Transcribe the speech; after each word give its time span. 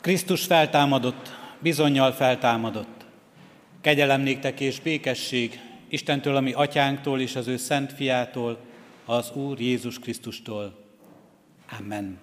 Krisztus 0.00 0.44
feltámadott, 0.44 1.30
bizonyal 1.58 2.12
feltámadott. 2.12 3.04
Kegyelem 3.80 4.20
néktek 4.20 4.60
és 4.60 4.80
békesség 4.80 5.60
Istentől, 5.88 6.36
ami 6.36 6.52
atyánktól 6.52 7.20
és 7.20 7.36
az 7.36 7.46
ő 7.46 7.56
szent 7.56 7.92
fiától, 7.92 8.58
az 9.04 9.30
Úr 9.30 9.60
Jézus 9.60 9.98
Krisztustól. 9.98 10.84
Amen. 11.78 12.18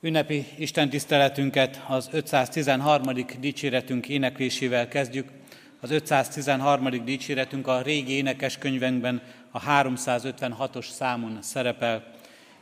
Ünnepi 0.00 0.46
Isten 0.58 0.90
tiszteletünket 0.90 1.84
az 1.88 2.08
513. 2.12 3.26
dicséretünk 3.40 4.08
éneklésével 4.08 4.88
kezdjük. 4.88 5.28
Az 5.80 5.90
513. 5.90 7.04
dicséretünk 7.04 7.66
a 7.66 7.82
régi 7.82 8.12
énekeskönyvünkben 8.12 9.22
a 9.50 9.60
356-os 9.60 10.88
számon 10.90 11.38
szerepel. 11.42 12.14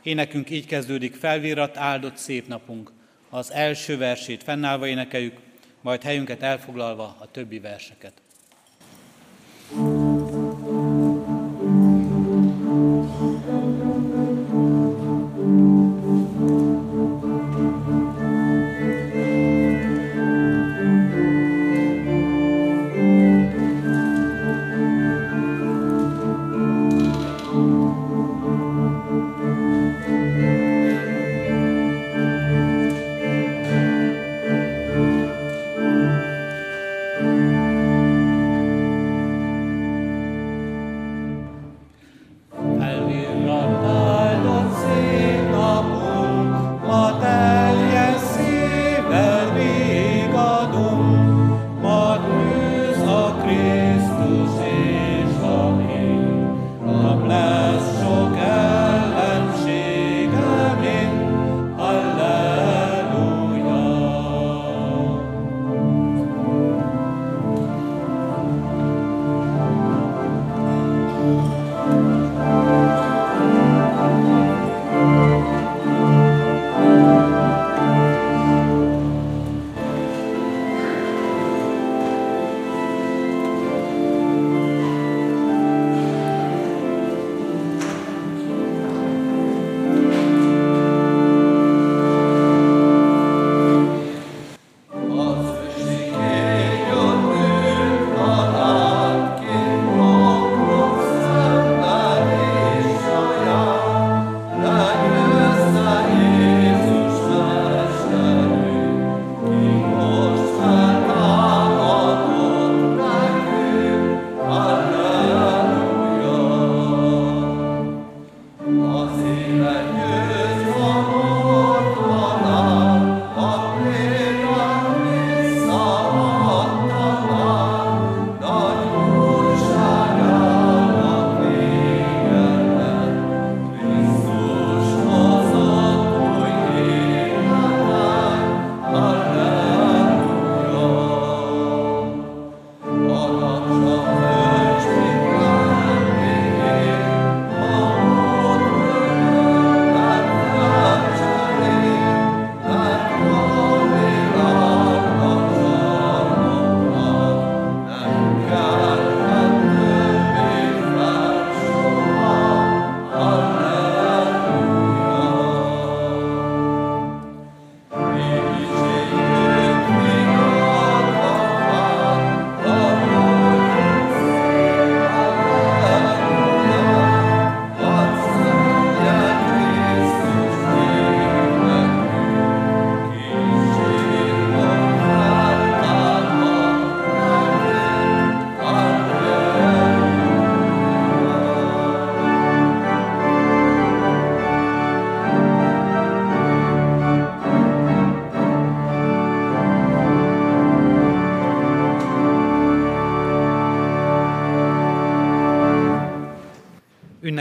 Énekünk 0.03 0.49
így 0.49 0.65
kezdődik, 0.65 1.15
felvírat 1.15 1.77
áldott 1.77 2.17
szép 2.17 2.47
napunk. 2.47 2.93
Az 3.35 3.51
első 3.51 3.97
versét 3.97 4.43
fennállva 4.43 4.87
énekeljük, 4.87 5.39
majd 5.81 6.03
helyünket 6.03 6.41
elfoglalva 6.41 7.15
a 7.19 7.31
többi 7.31 7.59
verseket. 7.59 8.13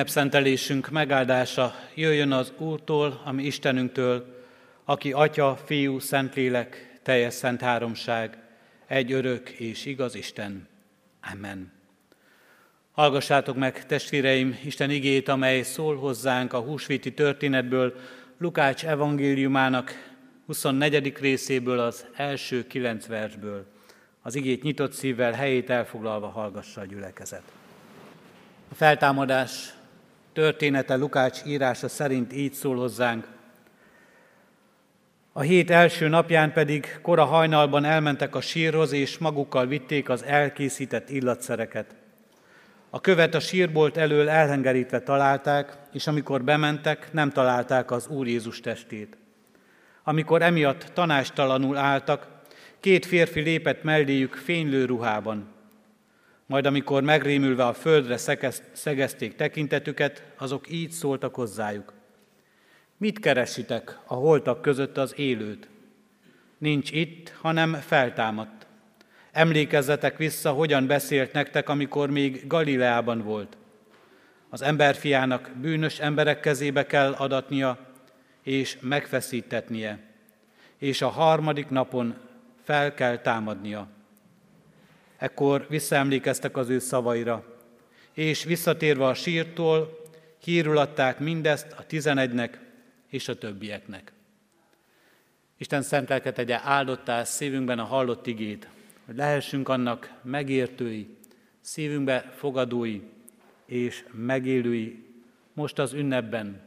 Ünnepszentelésünk 0.05 0.91
megáldása 0.91 1.75
jöjjön 1.95 2.33
az 2.33 2.53
Úrtól, 2.59 3.21
ami 3.25 3.45
Istenünktől, 3.45 4.45
aki 4.85 5.13
Atya, 5.13 5.57
Fiú, 5.65 5.99
Szentlélek, 5.99 6.99
teljes 7.03 7.35
szent 7.35 7.61
háromság, 7.61 8.39
egy 8.87 9.13
örök 9.13 9.49
és 9.49 9.87
igaz 9.87 10.15
Isten. 10.15 10.69
Amen. 11.33 11.73
Hallgassátok 12.93 13.57
meg, 13.57 13.87
testvéreim, 13.87 14.59
Isten 14.65 14.91
igét, 14.91 15.29
amely 15.29 15.63
szól 15.63 15.97
hozzánk 15.97 16.53
a 16.53 16.61
húsvéti 16.61 17.15
történetből, 17.15 17.95
Lukács 18.39 18.85
evangéliumának 18.85 20.15
24. 20.47 21.17
részéből, 21.19 21.79
az 21.79 22.07
első 22.17 22.67
kilenc 22.67 23.07
versből. 23.07 23.67
Az 24.23 24.35
igét 24.35 24.63
nyitott 24.63 24.93
szívvel, 24.93 25.33
helyét 25.33 25.71
elfoglalva 25.71 26.29
hallgassa 26.29 26.81
a 26.81 26.85
gyülekezet. 26.87 27.43
A 28.71 28.75
feltámadás 28.75 29.75
története 30.35 30.97
Lukács 30.97 31.41
írása 31.47 31.89
szerint 31.89 32.33
így 32.33 32.53
szól 32.53 32.77
hozzánk. 32.77 33.27
A 35.33 35.41
hét 35.41 35.71
első 35.71 36.09
napján 36.09 36.53
pedig 36.53 36.99
kora 37.03 37.25
hajnalban 37.25 37.85
elmentek 37.85 38.35
a 38.35 38.41
sírhoz, 38.41 38.93
és 38.93 39.19
magukkal 39.19 39.67
vitték 39.67 40.09
az 40.09 40.25
elkészített 40.25 41.11
illatszereket. 41.11 41.95
A 42.91 43.01
követ 43.01 43.35
a 43.35 43.41
sírbolt 43.41 43.97
elől 43.97 44.29
elhengerítve 44.29 45.01
találták, 45.01 45.77
és 45.93 46.07
amikor 46.07 46.45
bementek, 46.45 47.13
nem 47.13 47.31
találták 47.31 47.91
az 47.91 48.07
Úr 48.07 48.27
Jézus 48.27 48.61
testét. 48.61 49.17
Amikor 50.03 50.43
emiatt 50.43 50.91
tanástalanul 50.93 51.77
álltak, 51.77 52.27
két 52.81 53.07
férfi 53.07 53.41
lépett 53.41 53.83
melléjük 53.83 54.35
fénylő 54.35 54.85
ruhában. 54.85 55.54
Majd 56.47 56.67
amikor 56.67 57.03
megrémülve 57.03 57.67
a 57.67 57.73
földre 57.73 58.17
szegezték 58.73 59.35
tekintetüket, 59.35 60.23
azok 60.37 60.71
így 60.71 60.91
szóltak 60.91 61.35
hozzájuk. 61.35 61.93
Mit 62.97 63.19
keresitek 63.19 63.99
a 64.07 64.15
holtak 64.15 64.63
között 64.63 64.97
az 64.97 65.19
élőt? 65.19 65.69
Nincs 66.59 66.91
itt, 66.91 67.33
hanem 67.41 67.73
feltámadt. 67.73 68.67
Emlékezzetek 69.33 70.17
vissza, 70.17 70.53
hogyan 70.53 70.87
beszélt 70.87 71.33
nektek, 71.33 71.69
amikor 71.69 72.11
még 72.11 72.47
Galileában 72.47 73.23
volt. 73.23 73.57
Az 74.49 74.63
emberfiának 74.63 75.51
bűnös 75.61 75.99
emberek 75.99 76.41
kezébe 76.41 76.87
kell 76.87 77.13
adatnia, 77.13 77.79
és 78.43 78.79
megfeszítetnie, 78.81 79.99
és 80.79 81.03
a 81.03 81.09
harmadik 81.09 81.69
napon 81.69 82.17
fel 82.63 82.95
kell 82.95 83.19
támadnia. 83.19 83.89
Ekkor 85.25 85.67
visszaemlékeztek 85.69 86.57
az 86.57 86.69
ő 86.69 86.79
szavaira, 86.79 87.45
és 88.13 88.45
visszatérve 88.45 89.07
a 89.07 89.15
sírtól, 89.15 90.01
hírul 90.43 90.79
adták 90.79 91.19
mindezt 91.19 91.73
a 91.73 91.87
tizenegynek 91.87 92.61
és 93.09 93.29
a 93.29 93.39
többieknek. 93.39 94.13
Isten 95.57 95.83
szent 95.83 96.09
lelket 96.09 96.35
tegye 96.35 96.61
áldottá 96.63 97.25
szívünkben 97.25 97.79
a 97.79 97.85
hallott 97.85 98.27
igét, 98.27 98.69
hogy 99.07 99.17
lehessünk 99.17 99.69
annak 99.69 100.13
megértői, 100.23 101.17
szívünkbe 101.61 102.33
fogadói 102.37 103.01
és 103.67 104.05
megélői 104.13 105.05
most 105.53 105.79
az 105.79 105.93
ünnepben, 105.93 106.61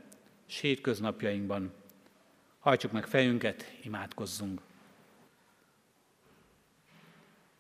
sétköznapjainkban. 0.46 1.74
Hajtsuk 2.60 2.92
meg 2.92 3.06
fejünket, 3.06 3.72
imádkozzunk. 3.84 4.67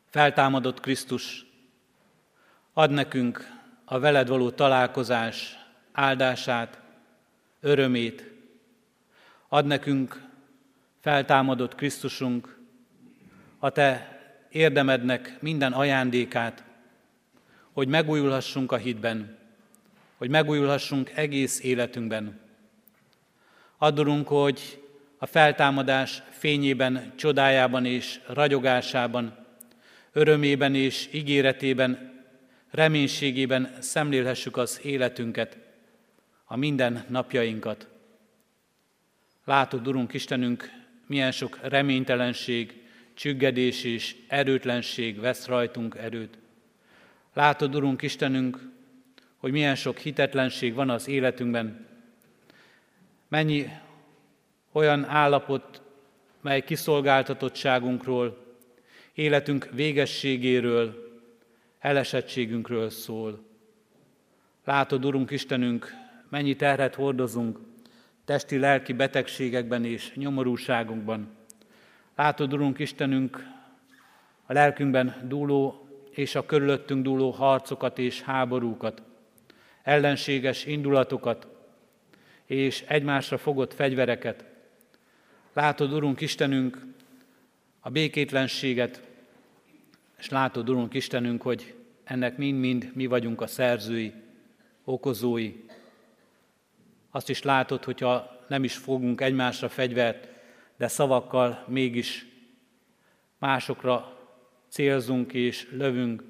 Feltámadott 0.09 0.79
Krisztus, 0.79 1.45
ad 2.73 2.91
nekünk 2.91 3.51
a 3.85 3.99
veled 3.99 4.27
való 4.27 4.49
találkozás 4.49 5.57
áldását, 5.91 6.81
örömét, 7.59 8.31
ad 9.47 9.65
nekünk 9.65 10.21
feltámadott 10.99 11.75
Krisztusunk, 11.75 12.59
a 13.59 13.69
Te 13.69 14.19
érdemednek 14.49 15.37
minden 15.39 15.73
ajándékát, 15.73 16.63
hogy 17.71 17.87
megújulhassunk 17.87 18.71
a 18.71 18.77
hitben, 18.77 19.37
hogy 20.17 20.29
megújulhassunk 20.29 21.09
egész 21.09 21.63
életünkben. 21.63 22.39
Adorunk, 23.77 24.27
hogy 24.27 24.83
a 25.17 25.25
feltámadás 25.25 26.23
fényében, 26.29 27.13
csodájában 27.15 27.85
és 27.85 28.19
ragyogásában, 28.27 29.45
örömében 30.17 30.75
és 30.75 31.09
ígéretében, 31.11 32.13
reménységében 32.71 33.75
szemlélhessük 33.79 34.57
az 34.57 34.79
életünket, 34.83 35.57
a 36.45 36.55
minden 36.55 37.05
napjainkat. 37.09 37.87
Látod, 39.45 39.87
Urunk 39.87 40.13
Istenünk, 40.13 40.69
milyen 41.07 41.31
sok 41.31 41.59
reménytelenség, 41.61 42.81
csüggedés 43.13 43.83
és 43.83 44.15
erőtlenség 44.27 45.19
vesz 45.19 45.45
rajtunk 45.45 45.95
erőt. 45.95 46.37
Látod, 47.33 47.75
Urunk 47.75 48.01
Istenünk, 48.01 48.69
hogy 49.37 49.51
milyen 49.51 49.75
sok 49.75 49.97
hitetlenség 49.97 50.73
van 50.73 50.89
az 50.89 51.07
életünkben, 51.07 51.85
mennyi 53.27 53.69
olyan 54.71 55.05
állapot, 55.05 55.81
mely 56.41 56.63
kiszolgáltatottságunkról, 56.63 58.46
életünk 59.17 59.69
végességéről, 59.71 61.19
elesettségünkről 61.79 62.89
szól. 62.89 63.43
Látod, 64.63 65.05
Urunk 65.05 65.31
Istenünk, 65.31 65.93
mennyi 66.29 66.55
terhet 66.55 66.95
hordozunk 66.95 67.59
testi-lelki 68.25 68.93
betegségekben 68.93 69.85
és 69.85 70.13
nyomorúságunkban. 70.15 71.29
Látod, 72.15 72.53
Urunk 72.53 72.79
Istenünk, 72.79 73.47
a 74.45 74.53
lelkünkben 74.53 75.15
dúló 75.27 75.87
és 76.11 76.35
a 76.35 76.45
körülöttünk 76.45 77.03
dúló 77.03 77.29
harcokat 77.29 77.99
és 77.99 78.21
háborúkat, 78.21 79.01
ellenséges 79.83 80.65
indulatokat 80.65 81.47
és 82.45 82.83
egymásra 82.87 83.37
fogott 83.37 83.73
fegyvereket. 83.73 84.45
Látod, 85.53 85.93
Urunk 85.93 86.21
Istenünk, 86.21 86.85
a 87.79 87.89
békétlenséget, 87.89 89.05
és 90.17 90.29
látod, 90.29 90.69
Urunk 90.69 90.93
Istenünk, 90.93 91.41
hogy 91.41 91.75
ennek 92.03 92.37
mind-mind 92.37 92.91
mi 92.93 93.05
vagyunk 93.05 93.41
a 93.41 93.47
szerzői, 93.47 94.13
okozói. 94.83 95.53
Azt 97.09 97.29
is 97.29 97.41
látod, 97.41 97.83
hogyha 97.83 98.45
nem 98.47 98.63
is 98.63 98.75
fogunk 98.75 99.21
egymásra 99.21 99.69
fegyvert, 99.69 100.27
de 100.77 100.87
szavakkal 100.87 101.63
mégis 101.67 102.25
másokra 103.39 104.17
célzunk 104.69 105.33
és 105.33 105.67
lövünk, 105.71 106.23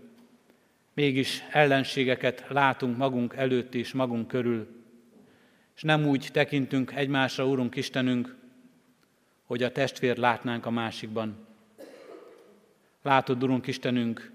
mégis 0.94 1.44
ellenségeket 1.52 2.46
látunk 2.50 2.98
magunk 2.98 3.34
előtt 3.36 3.76
és 3.76 3.94
magunk 3.94 4.28
körül, 4.28 4.68
és 5.76 5.82
nem 5.82 6.06
úgy 6.06 6.30
tekintünk 6.32 6.92
egymásra, 6.92 7.48
Úrunk 7.48 7.76
Istenünk, 7.76 8.36
hogy 9.46 9.64
a 9.64 9.72
testvér 9.72 10.18
látnánk 10.18 10.66
a 10.66 10.70
másikban. 10.70 11.47
Látod, 13.02 13.44
Urunk 13.44 13.68
Istenünk, 13.68 14.32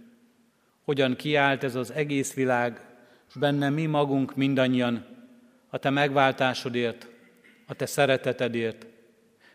hogyan 0.84 1.16
kiállt 1.16 1.64
ez 1.64 1.74
az 1.74 1.90
egész 1.90 2.34
világ, 2.34 2.80
és 3.28 3.34
benne 3.34 3.68
mi 3.68 3.86
magunk 3.86 4.36
mindannyian 4.36 5.06
a 5.68 5.78
Te 5.78 5.90
megváltásodért, 5.90 7.08
a 7.66 7.74
Te 7.74 7.86
szeretetedért, 7.86 8.86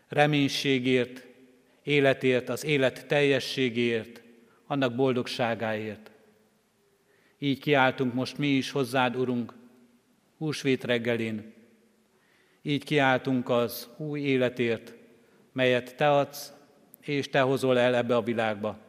reménységért, 0.08 1.26
életért, 1.82 2.48
az 2.48 2.64
élet 2.64 3.06
teljességért, 3.06 4.22
annak 4.66 4.94
boldogságáért. 4.94 6.10
Így 7.38 7.60
kiáltunk 7.60 8.14
most 8.14 8.38
mi 8.38 8.46
is 8.46 8.70
hozzád, 8.70 9.16
Urunk, 9.16 9.54
húsvét 10.38 10.84
reggelén. 10.84 11.52
Így 12.62 12.84
kiáltunk 12.84 13.48
az 13.48 13.88
új 13.96 14.20
életért, 14.20 14.94
melyet 15.52 15.96
Te 15.96 16.10
adsz, 16.10 16.52
és 17.00 17.28
Te 17.28 17.40
hozol 17.40 17.78
el 17.78 17.94
ebbe 17.94 18.16
a 18.16 18.22
világba. 18.22 18.87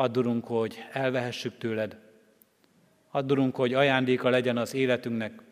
Addurunk, 0.00 0.46
hogy 0.46 0.84
elvehessük 0.92 1.58
tőled. 1.58 1.96
Addurunk, 3.10 3.56
hogy 3.56 3.74
ajándéka 3.74 4.28
legyen 4.28 4.56
az 4.56 4.74
életünknek, 4.74 5.42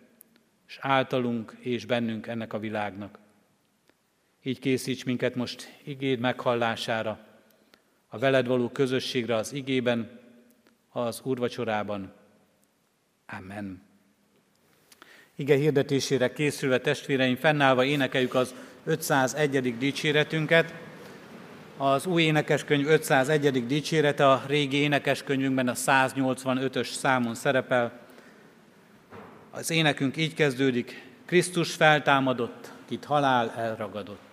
és 0.69 0.79
általunk 0.81 1.57
és 1.59 1.85
bennünk 1.85 2.27
ennek 2.27 2.53
a 2.53 2.59
világnak. 2.59 3.19
Így 4.43 4.59
készíts 4.59 5.05
minket 5.05 5.35
most 5.35 5.79
igéd 5.85 6.19
meghallására, 6.19 7.27
a 8.09 8.19
veled 8.19 8.47
való 8.47 8.69
közösségre 8.69 9.35
az 9.35 9.53
igében, 9.53 10.21
az 10.89 11.21
úrvacsorában. 11.25 12.13
Amen. 13.27 13.83
Ige 15.35 15.57
hirdetésére 15.57 16.33
készülve 16.33 16.79
testvéreim, 16.79 17.37
fennállva 17.37 17.85
énekeljük 17.85 18.35
az 18.35 18.55
501. 18.85 19.79
dicséretünket. 19.79 20.88
Az 21.81 22.07
új 22.07 22.23
énekeskönyv 22.23 22.87
501. 22.87 23.67
dicsérete 23.67 24.31
a 24.31 24.43
régi 24.47 24.77
énekeskönyvünkben 24.77 25.69
a 25.69 25.73
185-ös 25.73 26.91
számon 26.91 27.35
szerepel. 27.35 27.93
Az 29.51 29.71
énekünk 29.71 30.17
így 30.17 30.35
kezdődik, 30.35 31.07
Krisztus 31.27 31.75
feltámadott, 31.75 32.73
kit 32.89 33.05
halál 33.05 33.51
elragadott. 33.57 34.28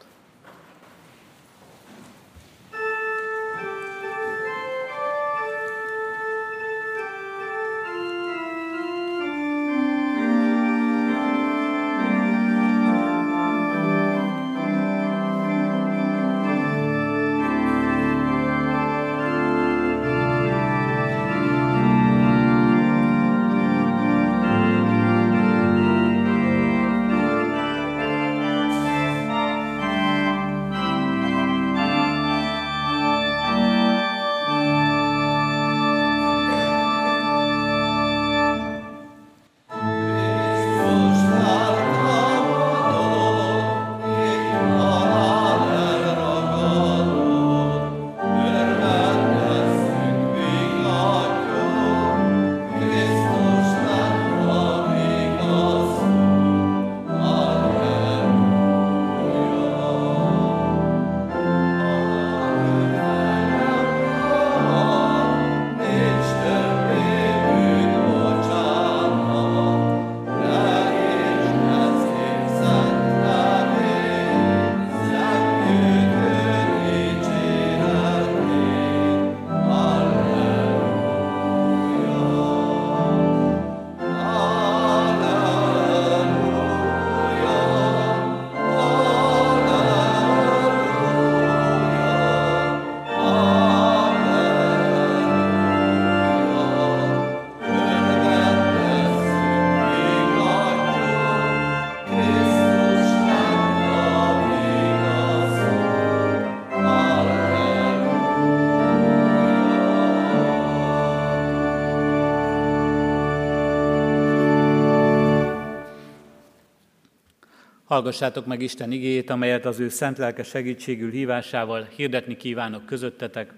Hallgassátok 117.96 118.46
meg 118.46 118.62
Isten 118.62 118.92
igéjét, 118.92 119.30
amelyet 119.30 119.66
az 119.66 119.80
ő 119.80 119.90
szent 119.90 120.18
lelke 120.18 120.44
segítségül 120.44 121.12
hívásával 121.12 121.88
hirdetni 121.96 122.36
kívánok 122.38 122.86
közöttetek, 122.86 123.54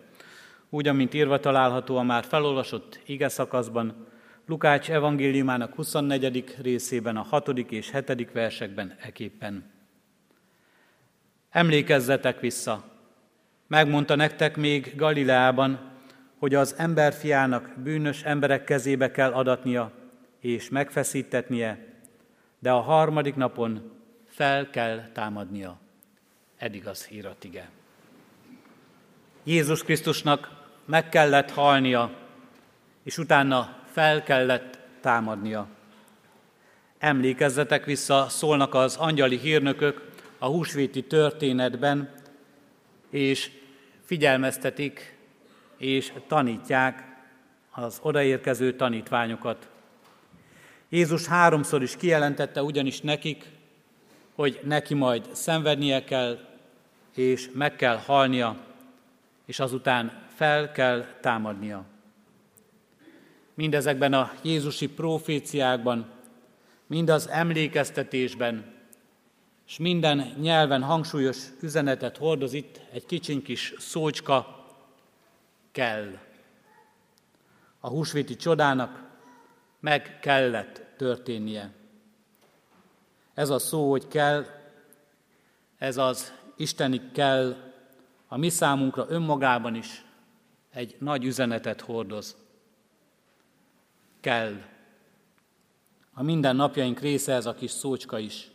úgy, 0.70 0.88
amint 0.88 1.14
írva 1.14 1.40
található 1.40 1.98
a 1.98 2.04
már 2.04 2.24
felolvasott 2.24 3.00
ige 3.06 3.30
szakaszban, 3.30 4.08
Lukács 4.46 4.90
evangéliumának 4.90 5.76
24. 5.76 6.56
részében, 6.62 7.18
a 7.18 7.22
6. 7.22 7.48
és 7.48 7.92
7. 7.92 8.32
versekben 8.32 8.96
eképpen. 9.02 9.72
Emlékezzetek 11.50 12.40
vissza! 12.40 12.84
Megmondta 13.68 14.16
nektek 14.16 14.58
még 14.58 14.94
Galileában, 14.96 15.80
hogy 16.40 16.56
az 16.56 16.76
emberfiának 16.78 17.74
bűnös 17.84 18.24
emberek 18.24 18.64
kezébe 18.64 19.12
kell 19.12 19.32
adatnia 19.32 19.92
és 20.40 20.70
megfeszítetnie, 20.70 21.86
de 22.60 22.72
a 22.72 22.80
harmadik 22.80 23.36
napon 23.36 23.96
fel 24.38 24.70
kell 24.70 25.10
támadnia. 25.14 25.78
Eddig 26.58 26.88
az 26.88 27.06
híratige. 27.06 27.70
Jézus 29.44 29.84
Krisztusnak 29.84 30.50
meg 30.86 31.10
kellett 31.10 31.52
halnia, 31.52 32.12
és 33.04 33.18
utána 33.18 33.78
fel 33.92 34.24
kellett 34.24 34.80
támadnia. 35.02 35.68
Emlékezzetek 36.98 37.86
vissza, 37.86 38.30
szólnak 38.30 38.74
az 38.74 38.96
angyali 38.96 39.38
hírnökök 39.38 40.12
a 40.38 40.46
húsvéti 40.46 41.04
történetben, 41.04 42.14
és 43.10 43.52
figyelmeztetik 44.06 45.18
és 45.78 46.14
tanítják 46.28 47.04
az 47.72 48.00
odaérkező 48.02 48.76
tanítványokat. 48.76 49.70
Jézus 50.90 51.26
háromszor 51.26 51.82
is 51.82 51.96
kijelentette 51.96 52.64
ugyanis 52.64 53.02
nekik, 53.02 53.56
hogy 54.38 54.60
neki 54.64 54.94
majd 54.94 55.30
szenvednie 55.32 56.04
kell, 56.04 56.40
és 57.16 57.50
meg 57.54 57.76
kell 57.76 57.98
halnia, 57.98 58.58
és 59.46 59.60
azután 59.60 60.26
fel 60.36 60.72
kell 60.72 61.06
támadnia. 61.22 61.86
Mindezekben 63.54 64.14
a 64.14 64.32
Jézusi 64.42 64.90
proféciákban, 64.90 66.10
mind 66.88 67.10
az 67.10 67.30
emlékeztetésben, 67.30 68.76
és 69.68 69.78
minden 69.78 70.34
nyelven 70.42 70.84
hangsúlyos 70.84 71.38
üzenetet 71.62 72.18
hordoz 72.18 72.54
itt 72.54 72.80
egy 72.92 73.06
kicsiny 73.06 73.42
kis 73.42 73.74
szócska, 73.78 74.66
kell. 75.72 76.18
A 77.80 77.90
húsvéti 77.90 78.36
csodának 78.36 79.04
meg 79.80 80.20
kellett 80.20 80.82
történnie. 80.98 81.77
Ez 83.38 83.50
a 83.50 83.60
szó, 83.60 83.90
hogy 83.90 84.08
kell, 84.08 84.46
ez 85.78 85.98
az 85.98 86.34
Isteni 86.56 87.12
kell, 87.12 87.56
a 88.28 88.38
mi 88.38 88.50
számunkra 88.50 89.06
önmagában 89.10 89.76
is 89.76 90.06
egy 90.72 90.96
nagy 91.00 91.26
üzenetet 91.26 91.82
hordoz. 91.82 92.36
Kell. 94.20 94.62
A 96.14 96.24
minden 96.24 96.56
napjaink 96.56 97.00
része 97.00 97.34
ez 97.34 97.46
a 97.46 97.54
kis 97.54 97.72
szócska 97.72 98.20
is. 98.20 98.52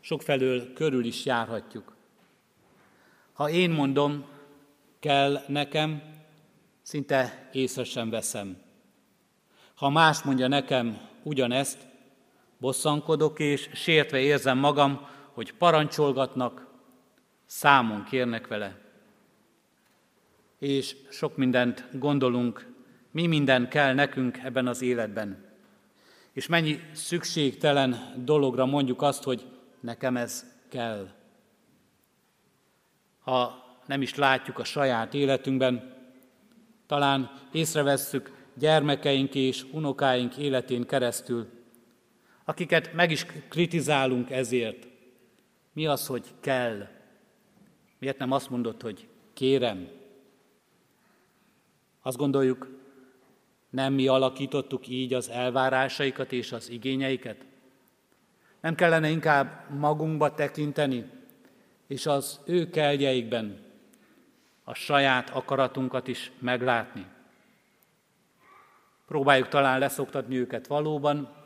Sokfelől 0.00 0.72
körül 0.72 1.04
is 1.04 1.24
járhatjuk. 1.24 1.96
Ha 3.32 3.50
én 3.50 3.70
mondom, 3.70 4.24
kell 4.98 5.42
nekem, 5.46 6.02
szinte 6.82 7.48
észre 7.52 7.84
sem 7.84 8.10
veszem. 8.10 8.62
Ha 9.74 9.88
más 9.88 10.22
mondja 10.22 10.48
nekem 10.48 11.00
ugyanezt, 11.22 11.88
bosszankodok 12.60 13.38
és 13.38 13.70
sértve 13.72 14.18
érzem 14.18 14.58
magam, 14.58 15.08
hogy 15.32 15.52
parancsolgatnak, 15.52 16.66
számon 17.46 18.04
kérnek 18.04 18.46
vele. 18.46 18.78
És 20.58 20.96
sok 21.10 21.36
mindent 21.36 21.84
gondolunk, 21.92 22.66
mi 23.10 23.26
minden 23.26 23.68
kell 23.68 23.94
nekünk 23.94 24.38
ebben 24.42 24.66
az 24.66 24.82
életben. 24.82 25.44
És 26.32 26.46
mennyi 26.46 26.80
szükségtelen 26.92 28.14
dologra 28.24 28.66
mondjuk 28.66 29.02
azt, 29.02 29.22
hogy 29.22 29.46
nekem 29.80 30.16
ez 30.16 30.44
kell. 30.68 31.08
Ha 33.20 33.64
nem 33.86 34.02
is 34.02 34.14
látjuk 34.14 34.58
a 34.58 34.64
saját 34.64 35.14
életünkben, 35.14 35.94
talán 36.86 37.30
észrevesszük 37.52 38.32
gyermekeink 38.54 39.34
és 39.34 39.66
unokáink 39.72 40.36
életén 40.36 40.86
keresztül, 40.86 41.59
akiket 42.50 42.92
meg 42.92 43.10
is 43.10 43.26
kritizálunk 43.48 44.30
ezért. 44.30 44.86
Mi 45.72 45.86
az, 45.86 46.06
hogy 46.06 46.24
kell? 46.40 46.88
Miért 47.98 48.18
nem 48.18 48.32
azt 48.32 48.50
mondod, 48.50 48.82
hogy 48.82 49.08
kérem? 49.32 49.88
Azt 52.02 52.16
gondoljuk, 52.16 52.68
nem 53.70 53.92
mi 53.92 54.06
alakítottuk 54.06 54.88
így 54.88 55.14
az 55.14 55.28
elvárásaikat 55.28 56.32
és 56.32 56.52
az 56.52 56.70
igényeiket? 56.70 57.44
Nem 58.60 58.74
kellene 58.74 59.08
inkább 59.08 59.70
magunkba 59.78 60.34
tekinteni, 60.34 61.10
és 61.86 62.06
az 62.06 62.40
ő 62.46 62.70
keljeikben 62.70 63.58
a 64.64 64.74
saját 64.74 65.30
akaratunkat 65.30 66.08
is 66.08 66.32
meglátni? 66.38 67.06
Próbáljuk 69.06 69.48
talán 69.48 69.78
leszoktatni 69.78 70.36
őket 70.36 70.66
valóban, 70.66 71.39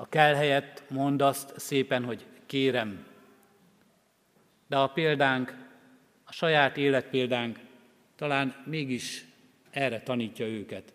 a 0.00 0.08
kell 0.08 0.34
helyett 0.34 0.82
mond 0.90 1.22
azt 1.22 1.58
szépen, 1.58 2.04
hogy 2.04 2.26
kérem. 2.46 3.06
De 4.66 4.76
a 4.78 4.86
példánk, 4.88 5.54
a 6.24 6.32
saját 6.32 6.76
életpéldánk 6.76 7.58
talán 8.16 8.62
mégis 8.66 9.24
erre 9.70 10.02
tanítja 10.02 10.46
őket. 10.46 10.92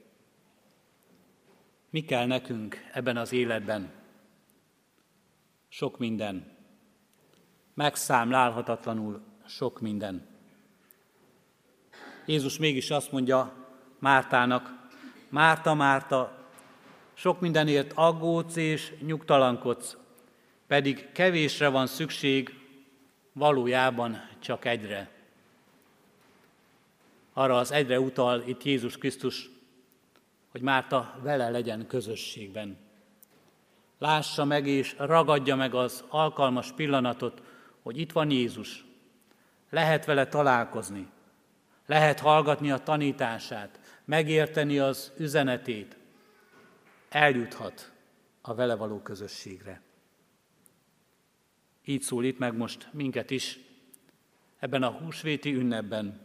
Mi 1.90 2.02
kell 2.02 2.26
nekünk 2.26 2.78
ebben 2.94 3.18
az 3.18 3.32
életben? 3.32 3.92
Sok 5.68 5.98
minden. 5.98 6.58
Megszámlálhatatlanul 7.74 9.22
sok 9.48 9.82
minden. 9.82 10.28
Jézus 12.26 12.58
mégis 12.58 12.92
azt 12.92 13.12
mondja 13.12 13.54
Mártának, 14.00 14.90
Márta, 15.30 15.74
Márta, 15.74 16.45
sok 17.16 17.40
mindenért 17.40 17.92
aggódsz 17.94 18.56
és 18.56 18.94
nyugtalankodsz, 19.02 19.98
pedig 20.68 21.12
kevésre 21.12 21.68
van 21.68 21.88
szükség, 21.88 22.60
valójában 23.34 24.30
csak 24.40 24.66
egyre. 24.66 25.10
Arra 27.34 27.58
az 27.58 27.72
egyre 27.72 28.00
utal 28.00 28.44
itt 28.46 28.64
Jézus 28.64 28.98
Krisztus, 28.98 29.50
hogy 30.52 30.62
Márta 30.62 31.20
vele 31.22 31.50
legyen 31.50 31.88
közösségben. 31.88 32.78
Lássa 33.98 34.46
meg 34.46 34.68
és 34.68 34.96
ragadja 34.98 35.56
meg 35.56 35.74
az 35.74 36.04
alkalmas 36.10 36.72
pillanatot, 36.72 37.42
hogy 37.82 38.00
itt 38.00 38.12
van 38.12 38.32
Jézus. 38.32 38.86
Lehet 39.70 40.06
vele 40.06 40.28
találkozni, 40.28 41.08
lehet 41.86 42.20
hallgatni 42.20 42.72
a 42.72 42.78
tanítását, 42.78 43.80
megérteni 44.06 44.80
az 44.80 45.12
üzenetét, 45.18 45.98
eljuthat 47.10 47.92
a 48.42 48.54
vele 48.54 48.76
való 48.76 49.00
közösségre. 49.00 49.82
Így 51.86 52.02
szólít 52.02 52.40
meg 52.40 52.58
most 52.58 52.88
minket 52.92 53.32
is 53.32 53.60
ebben 54.60 54.84
a 54.84 54.92
húsvéti 54.92 55.54
ünnepben, 55.54 56.20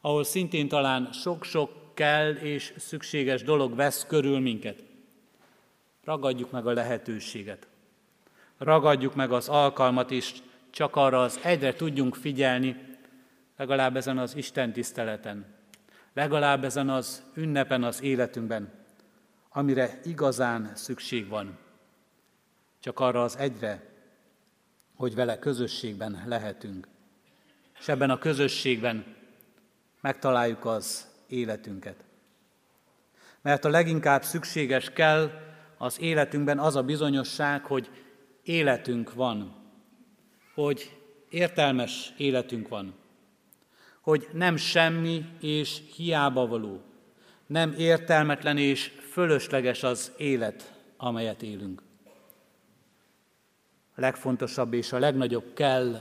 ahol 0.00 0.24
szintén 0.24 0.68
talán 0.68 1.12
sok-sok 1.12 1.94
kell 1.94 2.32
és 2.32 2.74
szükséges 2.76 3.42
dolog 3.42 3.74
vesz 3.74 4.06
körül 4.06 4.40
minket. 4.40 4.84
Ragadjuk 6.04 6.50
meg 6.50 6.66
a 6.66 6.72
lehetőséget. 6.72 7.68
Ragadjuk 8.58 9.14
meg 9.14 9.32
az 9.32 9.48
alkalmat 9.48 10.10
is, 10.10 10.34
csak 10.70 10.96
arra 10.96 11.22
az 11.22 11.40
egyre 11.42 11.74
tudjunk 11.74 12.14
figyelni, 12.14 12.76
legalább 13.56 13.96
ezen 13.96 14.18
az 14.18 14.36
Isten 14.36 14.72
tiszteleten, 14.72 15.46
legalább 16.14 16.64
ezen 16.64 16.88
az 16.88 17.22
ünnepen 17.34 17.84
az 17.84 18.02
életünkben, 18.02 18.81
amire 19.52 20.00
igazán 20.04 20.70
szükség 20.74 21.28
van. 21.28 21.58
Csak 22.80 23.00
arra 23.00 23.22
az 23.22 23.36
egyre, 23.36 23.90
hogy 24.94 25.14
vele 25.14 25.38
közösségben 25.38 26.22
lehetünk. 26.26 26.88
És 27.80 27.88
ebben 27.88 28.10
a 28.10 28.18
közösségben 28.18 29.16
megtaláljuk 30.00 30.64
az 30.64 31.06
életünket. 31.26 32.04
Mert 33.40 33.64
a 33.64 33.68
leginkább 33.68 34.22
szükséges 34.22 34.90
kell 34.90 35.30
az 35.78 36.00
életünkben 36.00 36.58
az 36.58 36.76
a 36.76 36.82
bizonyosság, 36.82 37.64
hogy 37.64 37.90
életünk 38.42 39.14
van, 39.14 39.54
hogy 40.54 40.98
értelmes 41.28 42.12
életünk 42.16 42.68
van, 42.68 42.94
hogy 44.00 44.28
nem 44.32 44.56
semmi 44.56 45.24
és 45.40 45.82
hiába 45.96 46.46
való, 46.46 46.82
nem 47.46 47.74
értelmetlen 47.76 48.58
és 48.58 48.92
fölösleges 49.12 49.82
az 49.82 50.12
élet, 50.16 50.74
amelyet 50.96 51.42
élünk. 51.42 51.82
a 53.94 54.00
legfontosabb 54.00 54.72
és 54.72 54.92
a 54.92 54.98
legnagyobb 54.98 55.52
kell 55.54 56.00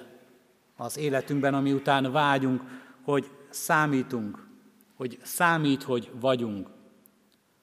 az 0.76 0.98
életünkben, 0.98 1.54
ami 1.54 1.74
után 1.74 2.12
vágyunk, 2.12 2.62
hogy 3.02 3.30
számítunk, 3.50 4.48
hogy 4.96 5.20
számít, 5.24 5.84
hogy 5.84 6.12
vagyunk. 6.14 6.70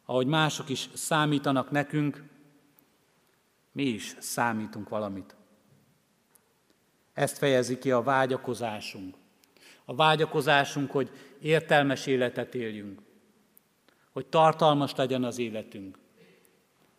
Ahogy 0.04 0.26
mások 0.26 0.68
is 0.68 0.88
számítanak 0.94 1.70
nekünk, 1.70 2.22
mi 3.72 3.82
is 3.82 4.16
számítunk 4.18 4.88
valamit. 4.88 5.36
Ezt 7.12 7.38
fejezi 7.38 7.78
ki 7.78 7.90
a 7.90 8.02
vágyakozásunk. 8.02 9.16
A 9.84 9.94
vágyakozásunk, 9.94 10.90
hogy 10.90 11.10
értelmes 11.40 12.06
életet 12.06 12.54
éljünk, 12.54 13.00
hogy 14.18 14.26
tartalmas 14.26 14.94
legyen 14.94 15.24
az 15.24 15.38
életünk, 15.38 15.98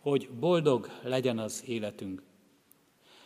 hogy 0.02 0.30
boldog 0.30 0.90
legyen 1.04 1.40
az 1.40 1.64
életünk. 1.66 2.22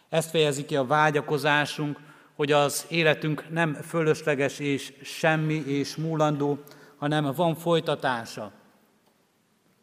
Ezt 0.10 0.30
fejezi 0.30 0.66
ki 0.66 0.76
a 0.76 0.86
vágyakozásunk, 0.86 2.00
hogy 2.36 2.52
az 2.52 2.86
életünk 2.90 3.50
nem 3.50 3.74
fölösleges 3.74 4.60
és 4.60 4.94
semmi 5.02 5.54
és 5.54 5.96
múlandó, 5.96 6.60
hanem 6.98 7.34
van 7.36 7.56
folytatása. 7.56 8.52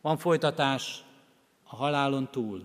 Van 0.01 0.17
folytatás 0.17 1.05
a 1.63 1.77
halálon 1.77 2.31
túl. 2.31 2.65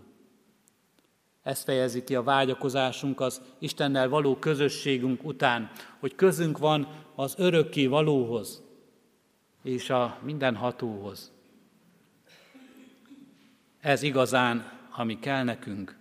Ez 1.43 1.63
fejezi 1.63 2.03
ki 2.03 2.15
a 2.15 2.23
vágyakozásunk 2.23 3.19
az 3.19 3.41
Istennel 3.59 4.09
való 4.09 4.35
közösségünk 4.35 5.23
után, 5.23 5.71
hogy 5.99 6.15
közünk 6.15 6.57
van 6.57 6.87
az 7.15 7.35
örökké 7.37 7.85
valóhoz 7.85 8.63
és 9.65 9.89
a 9.89 10.17
mindenhatóhoz. 10.23 11.34
Ez 13.85 14.01
igazán, 14.01 14.71
ami 14.91 15.19
kell 15.19 15.43
nekünk. 15.43 15.95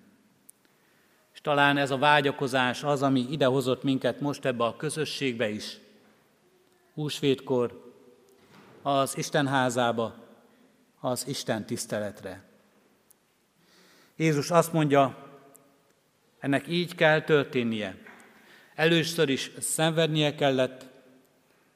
És 1.32 1.40
talán 1.40 1.76
ez 1.76 1.90
a 1.90 1.98
vágyakozás 1.98 2.82
az, 2.82 3.02
ami 3.02 3.26
idehozott 3.30 3.82
minket 3.82 4.20
most 4.20 4.44
ebbe 4.44 4.64
a 4.64 4.76
közösségbe 4.76 5.48
is. 5.48 5.78
Húsvétkor, 6.94 7.92
az 8.82 9.16
Isten 9.16 9.46
házába, 9.46 10.14
az 11.00 11.26
Isten 11.26 11.66
tiszteletre. 11.66 12.44
Jézus 14.16 14.50
azt 14.50 14.72
mondja, 14.72 15.28
ennek 16.38 16.68
így 16.68 16.94
kell 16.94 17.20
történnie. 17.20 17.96
Először 18.74 19.28
is 19.28 19.50
szenvednie 19.58 20.34
kellett, 20.34 20.86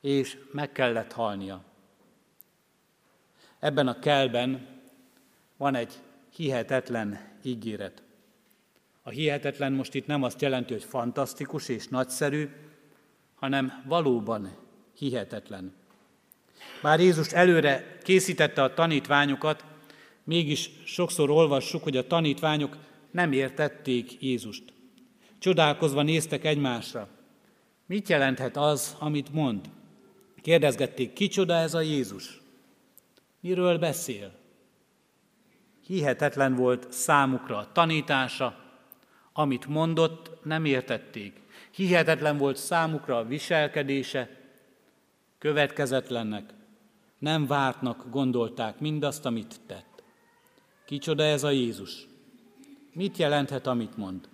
és 0.01 0.38
meg 0.53 0.73
kellett 0.73 1.12
halnia. 1.12 1.64
Ebben 3.59 3.88
a 3.88 3.99
kelben 3.99 4.78
van 5.59 5.75
egy 5.75 5.92
hihetetlen 6.35 7.21
ígéret. 7.42 8.03
A 9.03 9.11
hihetetlen 9.11 9.73
most 9.73 9.94
itt 9.94 10.07
nem 10.07 10.23
azt 10.23 10.42
jelenti, 10.42 10.73
hogy 10.73 10.85
fantasztikus 10.85 11.68
és 11.68 11.88
nagyszerű, 11.88 12.49
hanem 13.35 13.83
valóban 13.87 14.57
hihetetlen. 14.97 15.73
Bár 16.83 17.01
Jézus 17.01 17.33
előre 17.33 17.99
készítette 18.03 18.62
a 18.62 18.75
tanítványokat, 18.75 19.64
mégis 20.25 20.71
sokszor 20.85 21.31
olvassuk, 21.31 21.83
hogy 21.83 21.97
a 21.97 22.07
tanítványok 22.07 22.77
nem 23.11 23.33
értették 23.33 24.23
Jézust. 24.23 24.73
Csodálkozva 25.38 26.03
néztek 26.03 26.44
egymásra. 26.44 27.09
Mit 27.87 28.09
jelenthet 28.09 28.57
az, 28.57 28.97
amit 28.99 29.33
mond? 29.33 29.71
Kérdezgették, 30.42 31.12
kicsoda 31.12 31.55
ez 31.55 31.75
a 31.75 31.81
Jézus? 31.81 32.40
Miről 33.40 33.79
beszél? 33.79 34.38
Hihetetlen 35.88 36.55
volt 36.55 36.92
számukra 36.92 37.57
a 37.57 37.72
tanítása, 37.72 38.57
amit 39.33 39.66
mondott, 39.66 40.44
nem 40.44 40.64
értették. 40.64 41.40
Hihetetlen 41.70 42.38
volt 42.38 42.57
számukra 42.57 43.16
a 43.16 43.24
viselkedése, 43.24 44.31
következetlennek, 45.38 46.55
nem 47.18 47.46
vártnak 47.46 48.05
gondolták 48.11 48.81
mindazt, 48.81 49.27
amit 49.27 49.61
tett. 49.66 50.03
Kicsoda 50.85 51.22
ez 51.22 51.44
a 51.44 51.51
Jézus? 51.51 52.07
Mit 52.92 53.16
jelenthet, 53.16 53.66
amit 53.66 53.96
mond? 53.96 54.29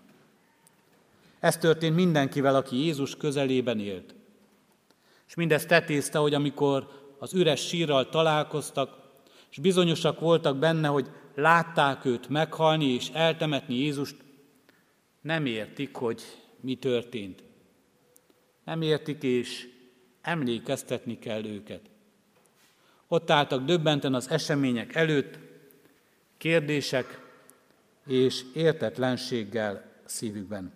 Ez 1.40 1.56
történt 1.56 1.94
mindenkivel, 1.94 2.54
aki 2.54 2.76
Jézus 2.76 3.16
közelében 3.16 3.80
élt. 3.80 4.14
És 5.28 5.34
mindezt 5.34 5.68
tetézte, 5.68 6.18
hogy 6.18 6.34
amikor 6.34 6.88
az 7.18 7.34
üres 7.34 7.66
sírral 7.66 8.08
találkoztak, 8.08 9.02
és 9.50 9.58
bizonyosak 9.58 10.20
voltak 10.20 10.56
benne, 10.56 10.88
hogy 10.88 11.10
látták 11.34 12.04
őt 12.04 12.28
meghalni 12.28 12.84
és 12.84 13.08
eltemetni 13.08 13.74
Jézust, 13.74 14.16
nem 15.20 15.46
értik, 15.46 15.94
hogy 15.94 16.22
mi 16.60 16.74
történt. 16.74 17.42
Nem 18.64 18.82
értik, 18.82 19.22
és 19.22 19.68
emlékeztetni 20.22 21.18
kell 21.18 21.44
őket. 21.44 21.80
Ott 23.08 23.30
álltak 23.30 23.64
döbbenten 23.64 24.14
az 24.14 24.30
események 24.30 24.94
előtt, 24.94 25.38
kérdések 26.36 27.20
és 28.06 28.44
értetlenséggel 28.54 29.92
szívükben. 30.04 30.72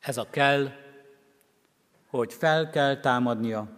Ez 0.00 0.16
a 0.16 0.30
kell, 0.30 0.70
hogy 2.06 2.32
fel 2.32 2.70
kell 2.70 3.00
támadnia, 3.00 3.68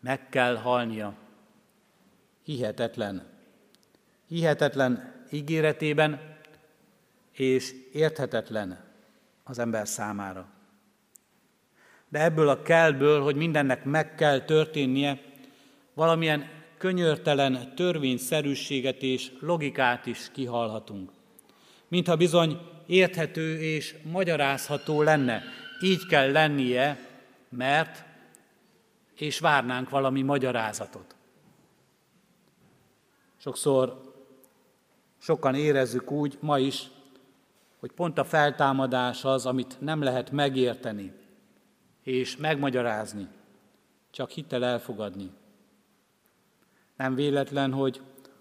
meg 0.00 0.28
kell 0.28 0.56
halnia. 0.56 1.14
Hihetetlen. 2.42 3.39
Hihetetlen 4.30 5.24
ígéretében, 5.30 6.20
és 7.32 7.74
érthetetlen 7.92 8.84
az 9.44 9.58
ember 9.58 9.88
számára. 9.88 10.48
De 12.08 12.22
ebből 12.22 12.48
a 12.48 12.62
kellből, 12.62 13.22
hogy 13.22 13.36
mindennek 13.36 13.84
meg 13.84 14.14
kell 14.14 14.40
történnie, 14.40 15.20
valamilyen 15.94 16.50
könyörtelen 16.78 17.74
törvényszerűséget 17.74 19.02
és 19.02 19.32
logikát 19.40 20.06
is 20.06 20.30
kihalhatunk. 20.32 21.10
Mintha 21.88 22.16
bizony 22.16 22.58
érthető 22.86 23.60
és 23.60 23.94
magyarázható 24.02 25.02
lenne. 25.02 25.42
Így 25.82 26.06
kell 26.06 26.32
lennie, 26.32 27.08
mert, 27.48 28.04
és 29.16 29.38
várnánk 29.38 29.90
valami 29.90 30.22
magyarázatot. 30.22 31.14
Sokszor 33.36 34.09
sokan 35.20 35.54
érezzük 35.54 36.10
úgy 36.10 36.38
ma 36.40 36.58
is, 36.58 36.90
hogy 37.78 37.92
pont 37.92 38.18
a 38.18 38.24
feltámadás 38.24 39.24
az, 39.24 39.46
amit 39.46 39.76
nem 39.80 40.02
lehet 40.02 40.30
megérteni 40.30 41.12
és 42.02 42.36
megmagyarázni, 42.36 43.28
csak 44.10 44.30
hittel 44.30 44.64
elfogadni. 44.64 45.30
Nem 46.96 47.14
véletlen, 47.14 47.72
hogy 47.72 48.00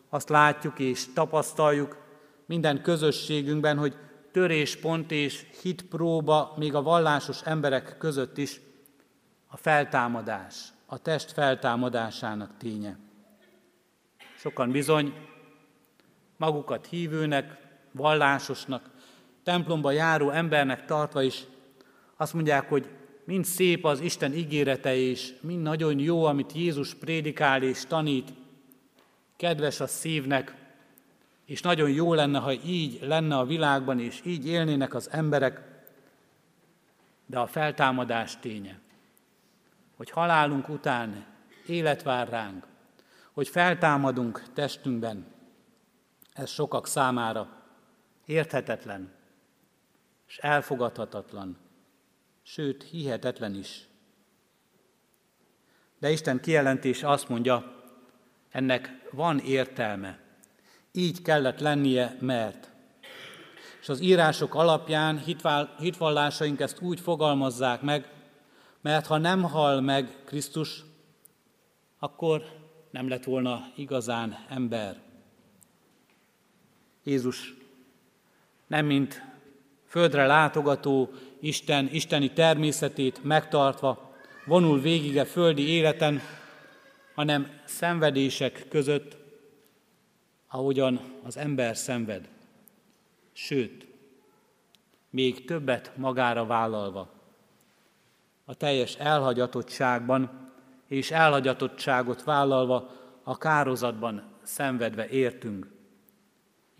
azt 0.09 0.29
látjuk 0.29 0.79
és 0.79 1.13
tapasztaljuk 1.13 1.97
minden 2.45 2.81
közösségünkben, 2.81 3.77
hogy 3.77 3.95
töréspont 4.31 5.11
és 5.11 5.45
hitpróba 5.61 6.53
még 6.57 6.75
a 6.75 6.81
vallásos 6.81 7.41
emberek 7.41 7.97
között 7.97 8.37
is 8.37 8.61
a 9.47 9.57
feltámadás, 9.57 10.73
a 10.85 10.97
test 10.97 11.31
feltámadásának 11.31 12.57
ténye. 12.57 12.97
Sokan 14.37 14.71
bizony 14.71 15.13
magukat 16.39 16.85
hívőnek, 16.85 17.57
vallásosnak, 17.91 18.89
templomba 19.43 19.91
járó 19.91 20.29
embernek 20.29 20.85
tartva 20.85 21.21
is. 21.21 21.43
Azt 22.17 22.33
mondják, 22.33 22.69
hogy 22.69 22.89
mind 23.23 23.45
szép 23.45 23.85
az 23.85 23.99
Isten 23.99 24.33
ígérete, 24.33 24.95
és 24.95 25.33
mind 25.41 25.61
nagyon 25.61 25.99
jó, 25.99 26.25
amit 26.25 26.53
Jézus 26.53 26.93
prédikál 26.93 27.63
és 27.63 27.85
tanít, 27.85 28.33
kedves 29.35 29.79
a 29.79 29.87
szívnek, 29.87 30.55
és 31.45 31.61
nagyon 31.61 31.89
jó 31.89 32.13
lenne, 32.13 32.39
ha 32.39 32.53
így 32.53 32.99
lenne 33.01 33.37
a 33.37 33.45
világban, 33.45 33.99
és 33.99 34.21
így 34.25 34.47
élnének 34.47 34.93
az 34.93 35.09
emberek, 35.11 35.61
de 37.25 37.39
a 37.39 37.47
feltámadás 37.47 38.37
ténye, 38.39 38.79
hogy 39.97 40.09
halálunk 40.09 40.69
után 40.69 41.25
élet 41.65 42.03
vár 42.03 42.29
ránk, 42.29 42.65
hogy 43.31 43.47
feltámadunk 43.47 44.43
testünkben, 44.53 45.25
ez 46.39 46.49
sokak 46.49 46.87
számára 46.87 47.49
érthetetlen 48.25 49.11
és 50.27 50.37
elfogadhatatlan, 50.37 51.57
sőt 52.41 52.83
hihetetlen 52.83 53.55
is. 53.55 53.87
De 55.99 56.11
Isten 56.11 56.39
kijelentés 56.39 57.03
azt 57.03 57.29
mondja, 57.29 57.75
ennek 58.49 59.07
van 59.11 59.39
értelme. 59.39 60.19
Így 60.91 61.21
kellett 61.21 61.59
lennie, 61.59 62.17
mert. 62.19 62.71
És 63.81 63.89
az 63.89 64.01
írások 64.01 64.55
alapján 64.55 65.23
hitvallásaink 65.77 66.59
ezt 66.59 66.81
úgy 66.81 66.99
fogalmazzák 66.99 67.81
meg, 67.81 68.11
mert 68.81 69.05
ha 69.05 69.17
nem 69.17 69.43
hal 69.43 69.81
meg 69.81 70.23
Krisztus, 70.25 70.83
akkor 71.99 72.43
nem 72.91 73.07
lett 73.07 73.23
volna 73.23 73.71
igazán 73.75 74.45
ember. 74.49 75.08
Jézus 77.03 77.53
nem 78.67 78.85
mint 78.85 79.23
földre 79.85 80.25
látogató 80.25 81.09
Isten, 81.39 81.89
isteni 81.91 82.31
természetét 82.31 83.23
megtartva, 83.23 84.15
vonul 84.45 84.81
végig 84.81 85.17
a 85.17 85.25
földi 85.25 85.67
életen, 85.67 86.21
hanem 87.13 87.61
szenvedések 87.65 88.65
között, 88.69 89.17
ahogyan 90.47 90.99
az 91.23 91.37
ember 91.37 91.77
szenved. 91.77 92.29
Sőt, 93.33 93.87
még 95.09 95.45
többet 95.45 95.91
magára 95.97 96.45
vállalva. 96.45 97.13
A 98.45 98.53
teljes 98.53 98.95
elhagyatottságban 98.95 100.51
és 100.87 101.11
elhagyatottságot 101.11 102.23
vállalva 102.23 102.91
a 103.23 103.37
kározatban 103.37 104.23
szenvedve 104.43 105.07
értünk. 105.07 105.67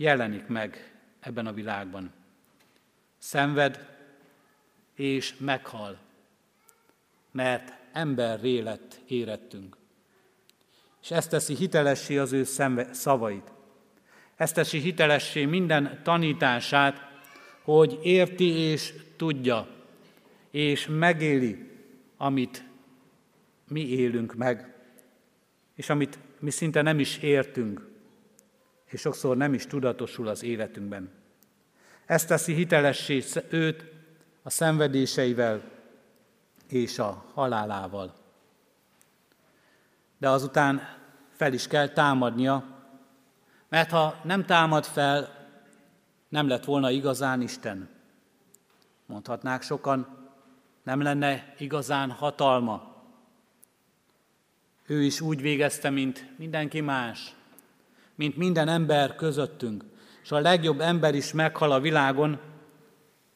Jelenik 0.02 0.48
meg 0.48 0.94
ebben 1.20 1.48
a 1.48 1.54
világban. 1.54 2.12
Szenved 3.18 3.88
és 4.96 5.38
meghal, 5.38 5.98
mert 7.32 7.74
emberré 7.92 8.60
lett 8.60 9.00
érettünk. 9.08 9.78
És 11.02 11.12
ezt 11.12 11.30
teszi 11.30 11.56
hitelessé 11.56 12.18
az 12.18 12.32
ő 12.32 12.44
szavait. 12.92 13.52
Ezt 14.36 14.54
teszi 14.54 14.80
hitelessé 14.80 15.46
minden 15.46 16.00
tanítását, 16.04 17.08
hogy 17.62 18.00
érti 18.04 18.50
és 18.50 18.94
tudja, 19.16 19.68
és 20.52 20.88
megéli, 20.90 21.70
amit 22.18 22.64
mi 23.68 23.90
élünk 23.90 24.36
meg, 24.36 24.76
és 25.76 25.90
amit 25.90 26.20
mi 26.40 26.50
szinte 26.50 26.82
nem 26.82 27.00
is 27.00 27.18
értünk, 27.18 27.89
és 28.92 29.00
sokszor 29.00 29.38
nem 29.38 29.54
is 29.54 29.66
tudatosul 29.66 30.28
az 30.28 30.44
életünkben. 30.44 31.12
Ezt 32.06 32.28
teszi 32.28 32.54
hitelessé 32.54 33.24
őt 33.50 33.84
a 34.44 34.50
szenvedéseivel 34.50 35.62
és 36.68 37.00
a 37.00 37.26
halálával. 37.34 38.14
De 40.18 40.30
azután 40.30 40.98
fel 41.32 41.54
is 41.54 41.68
kell 41.68 41.88
támadnia, 41.88 42.64
mert 43.70 43.90
ha 43.90 44.20
nem 44.24 44.46
támad 44.46 44.86
fel, 44.86 45.48
nem 46.30 46.48
lett 46.48 46.66
volna 46.66 46.90
igazán 46.90 47.42
Isten. 47.42 47.90
Mondhatnák 49.06 49.62
sokan, 49.62 50.18
nem 50.84 51.02
lenne 51.02 51.54
igazán 51.58 52.12
hatalma. 52.12 52.96
Ő 54.86 55.04
is 55.04 55.22
úgy 55.22 55.42
végezte, 55.42 55.90
mint 55.90 56.38
mindenki 56.38 56.82
más, 56.82 57.36
mint 58.20 58.38
minden 58.38 58.68
ember 58.68 59.16
közöttünk, 59.16 59.84
és 60.24 60.32
a 60.32 60.40
legjobb 60.40 60.80
ember 60.80 61.16
is 61.16 61.32
meghal 61.32 61.72
a 61.72 61.80
világon, 61.80 62.40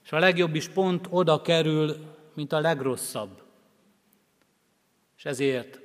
és 0.03 0.11
a 0.11 0.19
legjobb 0.19 0.55
is 0.55 0.67
pont 0.67 1.07
oda 1.09 1.41
kerül, 1.41 1.95
mint 2.33 2.53
a 2.53 2.59
legrosszabb. 2.59 3.41
És 5.17 5.25
ezért 5.25 5.79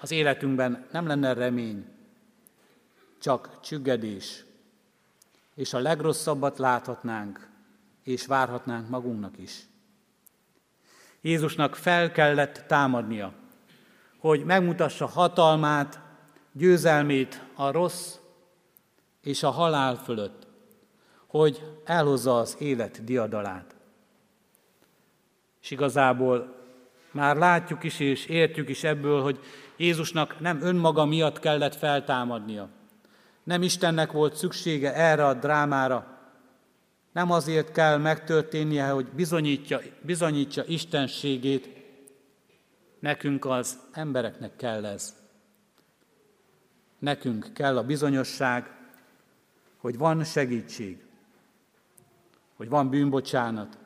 az 0.00 0.10
életünkben 0.10 0.86
nem 0.92 1.06
lenne 1.06 1.32
remény, 1.32 1.84
csak 3.18 3.60
csüggedés, 3.60 4.44
és 5.54 5.72
a 5.72 5.78
legrosszabbat 5.78 6.58
láthatnánk, 6.58 7.48
és 8.02 8.26
várhatnánk 8.26 8.88
magunknak 8.88 9.38
is. 9.38 9.66
Jézusnak 11.20 11.74
fel 11.74 12.12
kellett 12.12 12.64
támadnia, 12.66 13.32
hogy 14.18 14.44
megmutassa 14.44 15.06
hatalmát, 15.06 16.04
győzelmét 16.56 17.42
a 17.54 17.70
rossz 17.70 18.14
és 19.22 19.42
a 19.42 19.50
halál 19.50 19.94
fölött, 19.94 20.46
hogy 21.26 21.62
elhozza 21.84 22.38
az 22.38 22.56
élet 22.58 23.04
diadalát. 23.04 23.76
És 25.62 25.70
igazából 25.70 26.54
már 27.10 27.36
látjuk 27.36 27.84
is 27.84 28.00
és 28.00 28.26
értjük 28.26 28.68
is 28.68 28.84
ebből, 28.84 29.22
hogy 29.22 29.38
Jézusnak 29.76 30.40
nem 30.40 30.62
önmaga 30.62 31.04
miatt 31.04 31.38
kellett 31.38 31.74
feltámadnia. 31.74 32.68
Nem 33.44 33.62
Istennek 33.62 34.12
volt 34.12 34.36
szüksége 34.36 34.94
erre 34.94 35.26
a 35.26 35.34
drámára. 35.34 36.18
Nem 37.12 37.30
azért 37.30 37.72
kell 37.72 37.96
megtörténnie, 37.96 38.88
hogy 38.88 39.06
bizonyítja, 39.06 39.80
bizonyítja 40.02 40.62
istenségét. 40.66 41.68
Nekünk 43.00 43.44
az 43.44 43.78
embereknek 43.92 44.56
kell 44.56 44.86
ez. 44.86 45.25
Nekünk 47.06 47.50
kell 47.54 47.76
a 47.76 47.82
bizonyosság, 47.82 48.70
hogy 49.76 49.98
van 49.98 50.24
segítség, 50.24 51.04
hogy 52.56 52.68
van 52.68 52.90
bűnbocsánat, 52.90 53.78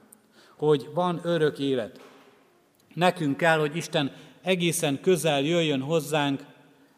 hogy 0.57 0.91
van 0.95 1.21
örök 1.23 1.59
élet. 1.59 2.01
Nekünk 2.95 3.37
kell, 3.37 3.59
hogy 3.59 3.77
Isten 3.77 4.13
egészen 4.43 5.01
közel 5.01 5.41
jöjjön 5.41 5.81
hozzánk, 5.81 6.45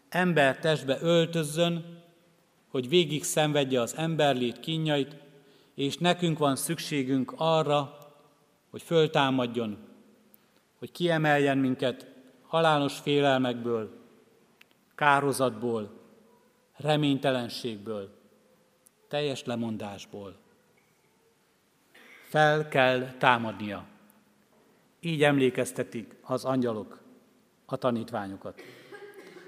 ember 0.09 0.59
testbe 0.59 0.99
öltözzön, 1.01 2.03
hogy 2.69 2.89
végig 2.89 3.25
szenvedje 3.25 3.81
az 3.81 3.97
emberlét 3.97 4.61
kínjait, 4.61 5.17
és 5.75 5.99
nekünk 5.99 6.39
van 6.39 6.57
szükségünk 6.57 7.33
arra, 7.37 7.99
hogy 8.71 8.83
föltámadjon, 8.83 9.79
hogy 10.79 10.93
kiemeljen 10.93 11.59
minket 11.59 12.07
halálos 12.47 12.99
félelmekből, 12.99 13.91
kározatból, 14.95 16.01
reménytelenségből, 16.83 18.11
teljes 19.09 19.45
lemondásból. 19.45 20.37
Fel 22.29 22.69
kell 22.69 23.13
támadnia. 23.19 23.85
Így 25.01 25.23
emlékeztetik 25.23 26.17
az 26.23 26.45
angyalok 26.45 27.01
a 27.67 27.77
tanítványokat. 27.77 28.63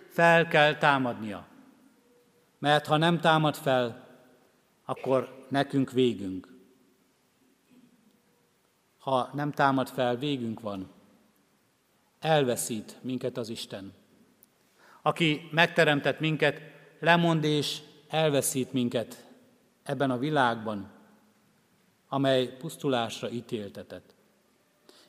Fel 0.09 0.49
kell 0.49 0.77
támadnia. 0.77 1.47
Mert 2.59 2.87
ha 2.87 2.97
nem 2.97 3.21
támad 3.21 3.55
fel, 3.55 4.09
akkor 4.85 5.47
nekünk 5.49 5.91
végünk. 5.91 6.53
Ha 8.99 9.31
nem 9.33 9.53
támad 9.53 9.89
fel, 9.89 10.17
végünk 10.17 10.61
van. 10.61 10.91
Elveszít 12.21 12.99
minket 13.03 13.37
az 13.37 13.49
Isten. 13.49 13.93
Aki 15.03 15.49
megteremtett 15.51 16.21
minket, 16.21 16.61
lemond 17.05 17.45
és 17.45 17.79
elveszít 18.09 18.73
minket 18.73 19.27
ebben 19.83 20.11
a 20.11 20.19
világban, 20.19 20.91
amely 22.09 22.47
pusztulásra 22.47 23.31
ítéltetett. 23.31 24.15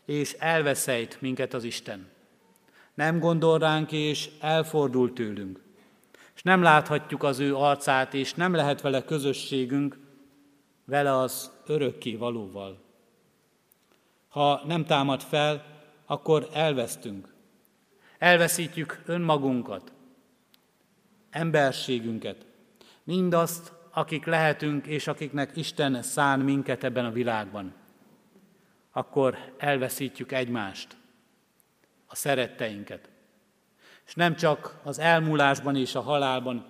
És 0.05 0.33
elveszejt 0.33 1.21
minket 1.21 1.53
az 1.53 1.63
Isten. 1.63 2.07
Nem 2.93 3.19
gondol 3.19 3.59
ránk, 3.59 3.91
és 3.91 4.29
elfordul 4.39 5.13
tőlünk. 5.13 5.63
És 6.35 6.43
nem 6.43 6.61
láthatjuk 6.61 7.23
az 7.23 7.39
ő 7.39 7.55
arcát, 7.55 8.13
és 8.13 8.33
nem 8.33 8.53
lehet 8.53 8.81
vele 8.81 9.03
közösségünk, 9.03 9.97
vele 10.85 11.17
az 11.17 11.51
örökké 11.65 12.15
valóval. 12.15 12.83
Ha 14.27 14.61
nem 14.65 14.85
támad 14.85 15.21
fel, 15.21 15.65
akkor 16.05 16.49
elvesztünk. 16.53 17.33
Elveszítjük 18.17 19.01
önmagunkat, 19.05 19.91
emberségünket, 21.35 22.45
mindazt, 23.03 23.73
akik 23.91 24.25
lehetünk, 24.25 24.85
és 24.87 25.07
akiknek 25.07 25.57
Isten 25.57 26.01
szán 26.01 26.39
minket 26.39 26.83
ebben 26.83 27.05
a 27.05 27.11
világban, 27.11 27.73
akkor 28.91 29.37
elveszítjük 29.57 30.31
egymást, 30.31 30.95
a 32.05 32.15
szeretteinket. 32.15 33.09
És 34.05 34.13
nem 34.13 34.35
csak 34.35 34.79
az 34.83 34.99
elmúlásban 34.99 35.75
és 35.75 35.95
a 35.95 36.01
halálban, 36.01 36.65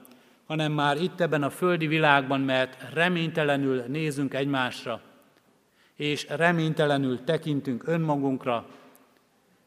hanem 0.45 0.71
már 0.71 1.01
itt 1.01 1.21
ebben 1.21 1.43
a 1.43 1.49
földi 1.49 1.88
világban, 1.88 2.41
mert 2.41 2.93
reménytelenül 2.93 3.84
nézünk 3.88 4.34
egymásra, 4.34 5.01
és 5.95 6.28
reménytelenül 6.30 7.23
tekintünk 7.23 7.88
önmagunkra, 7.88 8.67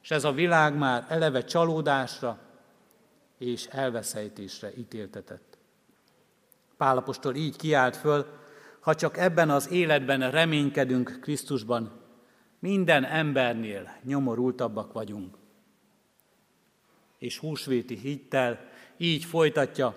és 0.03 0.11
ez 0.11 0.25
a 0.25 0.33
világ 0.33 0.77
már 0.77 1.07
eleve 1.09 1.45
csalódásra 1.45 2.39
és 3.39 3.67
elveszejtésre 3.67 4.73
ítéltetett. 4.77 5.59
Pálapostól 6.77 7.35
így 7.35 7.57
kiált 7.57 7.97
föl, 7.97 8.27
ha 8.81 8.95
csak 8.95 9.17
ebben 9.17 9.51
az 9.51 9.71
életben 9.71 10.31
reménykedünk 10.31 11.19
Krisztusban, 11.21 11.93
minden 12.59 13.05
embernél 13.05 13.97
nyomorultabbak 14.03 14.93
vagyunk. 14.93 15.37
És 17.19 17.39
húsvéti 17.39 17.97
hittel 17.97 18.69
így 18.97 19.25
folytatja, 19.25 19.95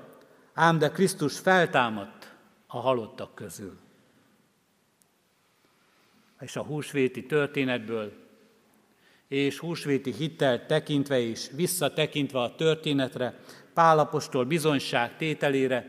ám 0.53 0.77
de 0.77 0.89
Krisztus 0.89 1.39
feltámadt 1.39 2.35
a 2.67 2.79
halottak 2.79 3.35
közül. 3.35 3.79
És 6.39 6.55
a 6.55 6.63
húsvéti 6.63 7.25
történetből 7.25 8.13
és 9.31 9.59
húsvéti 9.59 10.13
hittel 10.13 10.65
tekintve 10.65 11.19
és 11.19 11.49
visszatekintve 11.55 12.39
a 12.39 12.55
történetre, 12.55 13.39
Pálapostól 13.73 14.45
bizonyság 14.45 15.17
tételére, 15.17 15.85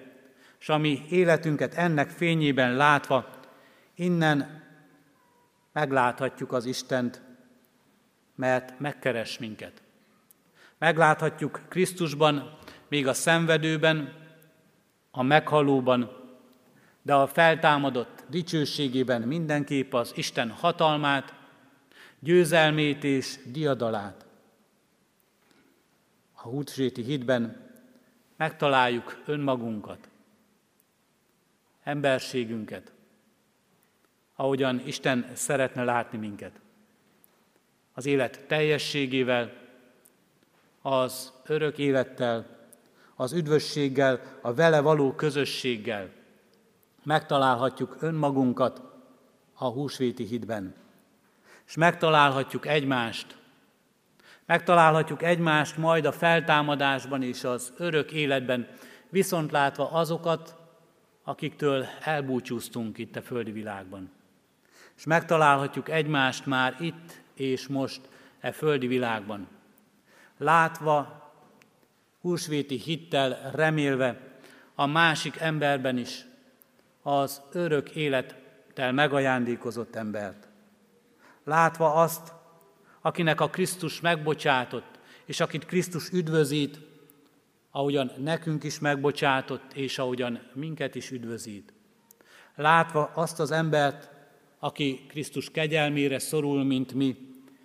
és 0.60 0.68
a 0.68 0.80
életünket 1.10 1.74
ennek 1.74 2.10
fényében 2.10 2.76
látva, 2.76 3.28
Innen 3.94 4.62
megláthatjuk 5.72 6.52
az 6.52 6.64
Istent, 6.64 7.22
mert 8.36 8.78
megkeres 8.80 9.38
minket. 9.38 9.82
Megláthatjuk 10.78 11.60
Krisztusban, 11.68 12.58
még 12.88 13.06
a 13.06 13.12
szenvedőben, 13.12 14.14
a 15.10 15.22
meghalóban, 15.22 16.10
de 17.02 17.14
a 17.14 17.26
feltámadott 17.26 18.24
dicsőségében 18.28 19.22
mindenképp 19.22 19.94
az 19.94 20.12
Isten 20.14 20.50
hatalmát, 20.50 21.40
győzelmét 22.22 23.04
és 23.04 23.38
diadalát. 23.46 24.26
A 26.32 26.42
húsvéti 26.42 27.02
hitben 27.02 27.70
megtaláljuk 28.36 29.22
önmagunkat, 29.26 30.08
emberségünket, 31.82 32.92
ahogyan 34.36 34.82
Isten 34.86 35.30
szeretne 35.34 35.84
látni 35.84 36.18
minket. 36.18 36.60
Az 37.92 38.06
élet 38.06 38.44
teljességével, 38.46 39.52
az 40.82 41.32
örök 41.46 41.78
élettel, 41.78 42.46
az 43.14 43.32
üdvösséggel, 43.32 44.38
a 44.40 44.54
vele 44.54 44.80
való 44.80 45.12
közösséggel 45.12 46.10
megtalálhatjuk 47.02 47.96
önmagunkat 48.00 48.82
a 49.54 49.64
húsvéti 49.64 50.24
hitben. 50.24 50.81
És 51.72 51.78
megtalálhatjuk 51.78 52.66
egymást. 52.66 53.36
Megtalálhatjuk 54.46 55.22
egymást 55.22 55.76
majd 55.76 56.04
a 56.04 56.12
feltámadásban 56.12 57.22
és 57.22 57.44
az 57.44 57.72
örök 57.76 58.12
életben, 58.12 58.68
viszont 59.08 59.50
látva 59.50 59.90
azokat, 59.90 60.56
akiktől 61.22 61.86
elbúcsúztunk 62.00 62.98
itt 62.98 63.16
a 63.16 63.22
földi 63.22 63.52
világban. 63.52 64.10
És 64.96 65.04
megtalálhatjuk 65.04 65.88
egymást 65.88 66.46
már 66.46 66.76
itt 66.80 67.22
és 67.34 67.66
most 67.66 68.00
e 68.40 68.52
földi 68.52 68.86
világban. 68.86 69.48
Látva, 70.38 71.30
húsvéti 72.20 72.76
hittel 72.76 73.50
remélve 73.54 74.20
a 74.74 74.86
másik 74.86 75.36
emberben 75.36 75.98
is 75.98 76.24
az 77.02 77.40
örök 77.52 77.90
élettel 77.90 78.92
megajándékozott 78.92 79.96
embert. 79.96 80.50
Látva 81.44 81.94
azt, 81.94 82.32
akinek 83.00 83.40
a 83.40 83.50
Krisztus 83.50 84.00
megbocsátott, 84.00 84.98
és 85.24 85.40
akit 85.40 85.66
Krisztus 85.66 86.10
üdvözít, 86.10 86.78
ahogyan 87.70 88.12
nekünk 88.18 88.64
is 88.64 88.78
megbocsátott, 88.78 89.72
és 89.72 89.98
ahogyan 89.98 90.40
minket 90.54 90.94
is 90.94 91.10
üdvözít. 91.10 91.72
Látva 92.54 93.10
azt 93.14 93.40
az 93.40 93.50
embert, 93.50 94.10
aki 94.58 95.04
Krisztus 95.08 95.50
kegyelmére 95.50 96.18
szorul, 96.18 96.64
mint 96.64 96.94
mi, 96.94 97.16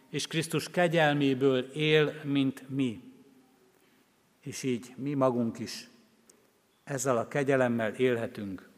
és 0.10 0.28
Krisztus 0.28 0.70
kegyelméből 0.70 1.60
él, 1.60 2.14
mint 2.24 2.70
mi. 2.70 3.02
És 4.42 4.64
így 4.64 4.94
mi 4.96 5.14
magunk 5.14 5.60
is 5.60 5.90
ezzel 6.84 7.18
a 7.18 7.28
kegyelemmel 7.28 7.94
élhetünk 7.94 8.70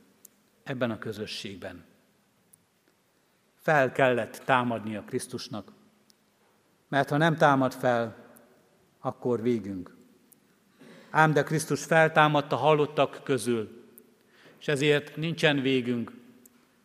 ebben 0.63 0.91
a 0.91 0.97
közösségben. 0.97 1.85
Fel 3.69 3.91
kellett 3.91 4.41
támadni 4.45 4.95
a 4.95 5.03
Krisztusnak, 5.03 5.71
mert 6.87 7.09
ha 7.09 7.17
nem 7.17 7.35
támad 7.35 7.73
fel, 7.73 8.15
akkor 8.99 9.41
végünk. 9.41 9.95
Ám 11.09 11.33
de 11.33 11.43
Krisztus 11.43 11.83
feltámadta 11.83 12.55
halottak 12.55 13.21
közül, 13.23 13.85
és 14.59 14.67
ezért 14.67 15.15
nincsen 15.15 15.61
végünk. 15.61 16.11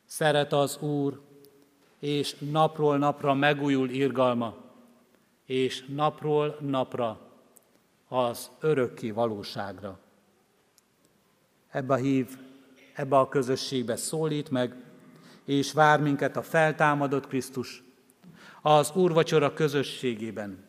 Szeret 0.05 0.53
az 0.53 0.79
Úr, 0.79 1.21
és 1.99 2.37
napról 2.51 2.99
napra 2.99 3.35
megújul 3.35 3.91
irgalma, 3.91 4.57
és 5.47 5.85
napról 5.95 6.57
napra 6.61 7.21
az 8.09 8.51
örökké 8.61 9.11
valóságra. 9.11 9.99
Ebbe 11.71 11.97
hív, 11.97 12.39
ebbe 12.95 13.19
a 13.19 13.29
közösségbe 13.29 13.97
szólít 13.97 14.51
meg, 14.51 14.84
és 15.45 15.73
vár 15.73 16.01
minket 16.01 16.37
a 16.37 16.43
feltámadott 16.43 17.27
Krisztus 17.27 17.83
az 18.63 18.93
úrvacsora 18.95 19.53
közösségében, 19.53 20.65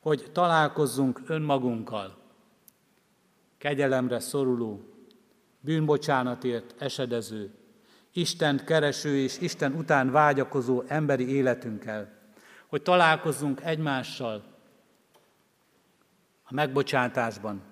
hogy 0.00 0.30
találkozzunk 0.32 1.20
önmagunkkal, 1.26 2.18
kegyelemre 3.58 4.20
szoruló, 4.20 4.80
bűnbocsánatért 5.60 6.74
esedező, 6.78 7.54
Istent 8.12 8.64
kereső 8.64 9.16
és 9.16 9.38
Isten 9.38 9.72
után 9.72 10.10
vágyakozó 10.10 10.82
emberi 10.86 11.34
életünkkel, 11.34 12.12
hogy 12.66 12.82
találkozzunk 12.82 13.60
egymással 13.60 14.44
a 16.42 16.54
megbocsátásban 16.54 17.62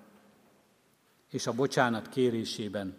és 1.29 1.47
a 1.47 1.53
bocsánat 1.53 2.09
kérésében, 2.09 2.97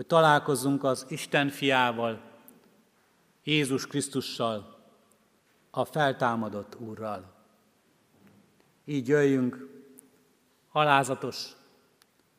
hogy 0.00 0.08
találkozzunk 0.08 0.84
az 0.84 1.06
Isten 1.08 1.48
fiával, 1.48 2.20
Jézus 3.44 3.86
Krisztussal, 3.86 4.78
a 5.70 5.84
feltámadott 5.84 6.80
Úrral. 6.80 7.32
Így 8.84 9.08
jöjjünk 9.08 9.68
alázatos, 10.72 11.52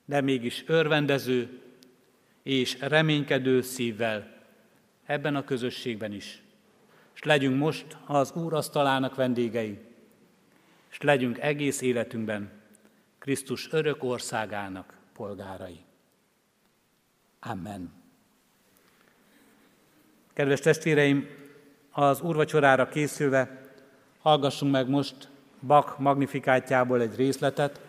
de 0.06 0.21
mégis 0.21 0.63
örvendező 0.67 1.62
és 2.43 2.80
reménykedő 2.80 3.62
szívvel 3.62 4.43
ebben 5.06 5.36
a 5.36 5.43
közösségben 5.43 6.12
is. 6.12 6.43
És 7.13 7.24
legyünk 7.24 7.58
most 7.58 7.97
az 8.06 8.32
Úr 8.32 8.54
asztalának 8.54 9.15
vendégei, 9.15 9.80
és 10.91 11.02
legyünk 11.02 11.39
egész 11.39 11.82
életünkben 11.82 12.52
Krisztus 13.19 13.71
örök 13.71 14.04
országának 14.04 14.97
polgárai. 15.13 15.89
Amen. 17.41 17.91
Kedves 20.34 20.60
testvéreim, 20.60 21.27
az 21.91 22.21
úrvacsorára 22.21 22.88
készülve 22.88 23.62
hallgassunk 24.21 24.71
meg 24.71 24.89
most 24.89 25.30
Bach 25.67 25.99
magnifikátjából 25.99 27.01
egy 27.01 27.15
részletet. 27.15 27.82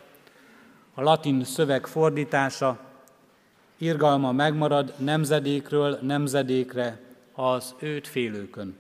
A 0.94 1.02
latin 1.02 1.44
szöveg 1.44 1.86
fordítása, 1.86 2.80
irgalma 3.76 4.32
megmarad 4.32 4.94
nemzedékről 4.98 5.98
nemzedékre 6.02 7.00
az 7.32 7.74
őt 7.78 8.06
félőkön. 8.06 8.76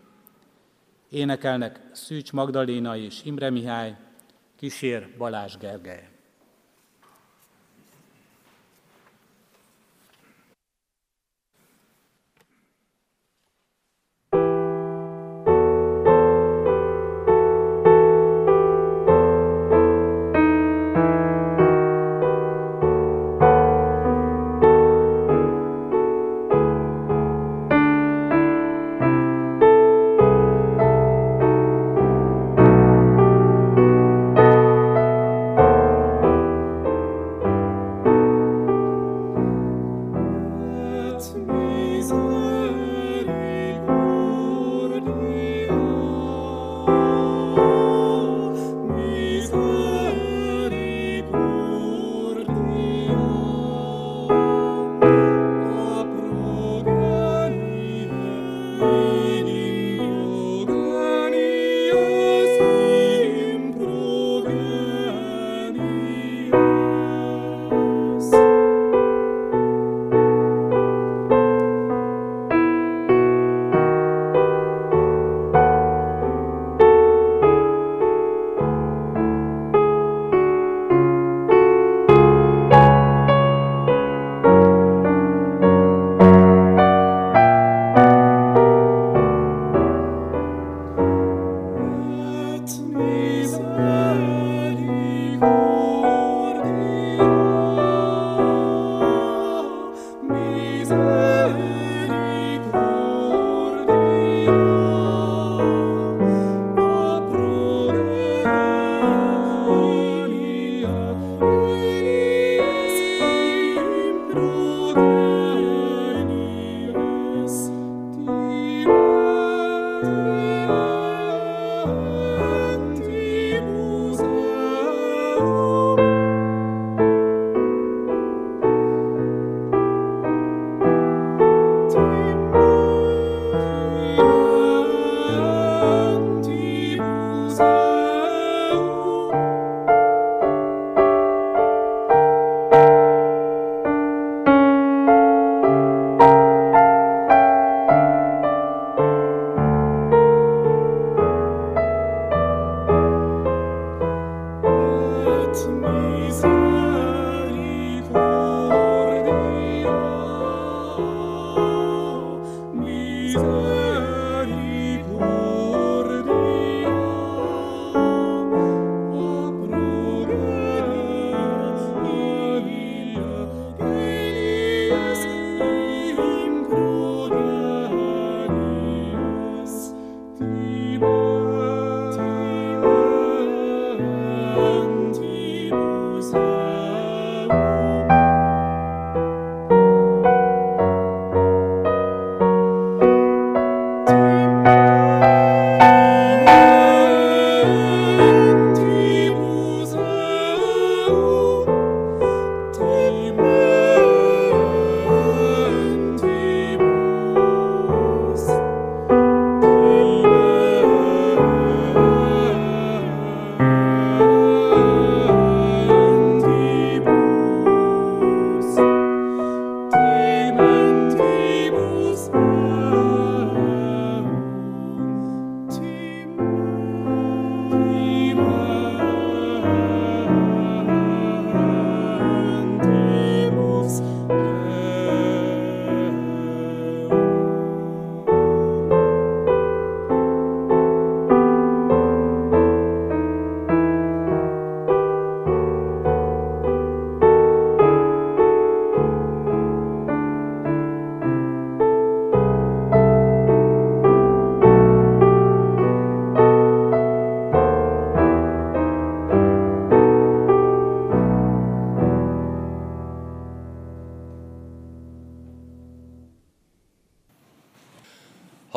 Énekelnek 1.08 1.80
Szűcs 1.92 2.32
Magdaléna 2.32 2.96
és 2.96 3.24
Imre 3.24 3.50
Mihály, 3.50 3.96
kísér 4.56 5.08
Balázs 5.18 5.56
Gergely. 5.56 6.08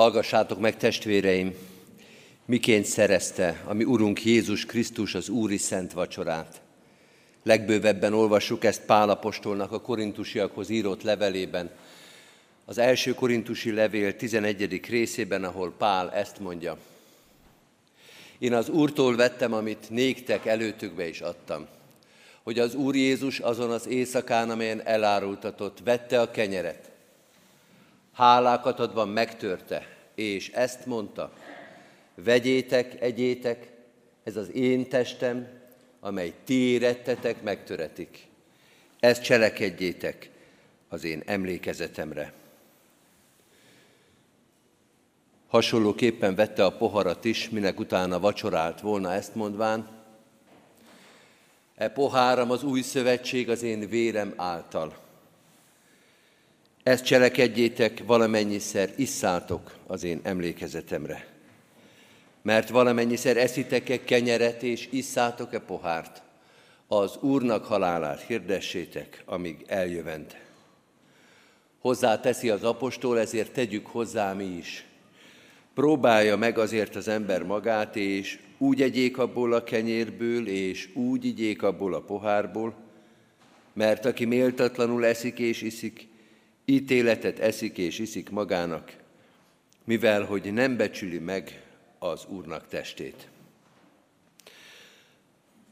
Hallgassátok 0.05 0.59
meg, 0.59 0.77
testvéreim, 0.77 1.55
miként 2.45 2.85
szerezte 2.85 3.61
a 3.65 3.73
mi 3.73 3.83
Urunk 3.83 4.23
Jézus 4.23 4.65
Krisztus 4.65 5.15
az 5.15 5.29
Úri 5.29 5.57
Szent 5.57 5.93
Vacsorát. 5.93 6.61
Legbővebben 7.43 8.13
olvassuk 8.13 8.63
ezt 8.63 8.85
Pálapostolnak 8.85 9.71
a 9.71 9.81
korintusiakhoz 9.81 10.69
írott 10.69 11.01
levelében, 11.01 11.69
az 12.65 12.77
első 12.77 13.13
korintusi 13.13 13.71
levél 13.71 14.15
11. 14.15 14.79
részében, 14.89 15.43
ahol 15.43 15.73
Pál 15.77 16.11
ezt 16.11 16.39
mondja. 16.39 16.77
Én 18.37 18.53
az 18.53 18.69
Úrtól 18.69 19.15
vettem, 19.15 19.53
amit 19.53 19.89
néktek 19.89 20.45
előtökbe 20.45 21.07
is 21.07 21.21
adtam, 21.21 21.67
hogy 22.43 22.59
az 22.59 22.75
Úr 22.75 22.95
Jézus 22.95 23.39
azon 23.39 23.71
az 23.71 23.87
éjszakán, 23.87 24.49
amelyen 24.49 24.81
elárultatott, 24.85 25.77
vette 25.83 26.21
a 26.21 26.31
kenyeret, 26.31 26.89
hálákat 28.13 28.79
adva 28.79 29.05
megtörte, 29.05 29.93
és 30.15 30.49
ezt 30.49 30.85
mondta, 30.85 31.33
vegyétek, 32.15 33.01
egyétek, 33.01 33.71
ez 34.23 34.35
az 34.35 34.51
én 34.51 34.89
testem, 34.89 35.47
amely 35.99 36.33
ti 36.43 36.53
érettetek, 36.53 37.43
megtöretik. 37.43 38.27
Ezt 38.99 39.23
cselekedjétek 39.23 40.29
az 40.89 41.03
én 41.03 41.23
emlékezetemre. 41.25 42.33
Hasonlóképpen 45.47 46.35
vette 46.35 46.65
a 46.65 46.77
poharat 46.77 47.25
is, 47.25 47.49
minek 47.49 47.79
utána 47.79 48.19
vacsorált 48.19 48.81
volna 48.81 49.13
ezt 49.13 49.35
mondván, 49.35 49.95
E 51.75 51.89
poháram 51.89 52.51
az 52.51 52.63
új 52.63 52.81
szövetség 52.81 53.49
az 53.49 53.63
én 53.63 53.89
vérem 53.89 54.33
által. 54.35 55.04
Ezt 56.85 57.05
cselekedjétek 57.05 58.01
valamennyiszer, 58.05 58.93
isszátok 58.95 59.75
az 59.87 60.03
én 60.03 60.19
emlékezetemre. 60.23 61.27
Mert 62.41 62.69
valamennyiszer 62.69 63.37
eszitek-e 63.37 64.03
kenyeret 64.03 64.63
és 64.63 64.87
isszátok-e 64.91 65.59
pohárt, 65.59 66.21
az 66.87 67.17
Úrnak 67.21 67.65
halálát 67.65 68.21
hirdessétek, 68.21 69.23
amíg 69.25 69.63
eljövend. 69.67 70.35
Hozzá 71.79 72.19
teszi 72.19 72.49
az 72.49 72.63
apostol, 72.63 73.19
ezért 73.19 73.51
tegyük 73.51 73.87
hozzá 73.87 74.33
mi 74.33 74.45
is. 74.45 74.85
Próbálja 75.73 76.37
meg 76.37 76.57
azért 76.57 76.95
az 76.95 77.07
ember 77.07 77.43
magát, 77.43 77.95
és 77.95 78.39
úgy 78.57 78.81
egyék 78.81 79.17
abból 79.17 79.53
a 79.53 79.63
kenyérből, 79.63 80.47
és 80.47 80.89
úgy 80.93 81.25
igyék 81.25 81.63
abból 81.63 81.93
a 81.93 82.01
pohárból, 82.01 82.75
mert 83.73 84.05
aki 84.05 84.25
méltatlanul 84.25 85.05
eszik 85.05 85.39
és 85.39 85.61
iszik, 85.61 86.13
ítéletet 86.65 87.39
eszik 87.39 87.77
és 87.77 87.99
iszik 87.99 88.29
magának, 88.29 88.95
mivel 89.83 90.23
hogy 90.23 90.53
nem 90.53 90.77
becsüli 90.77 91.19
meg 91.19 91.63
az 91.99 92.25
Úrnak 92.29 92.67
testét. 92.67 93.27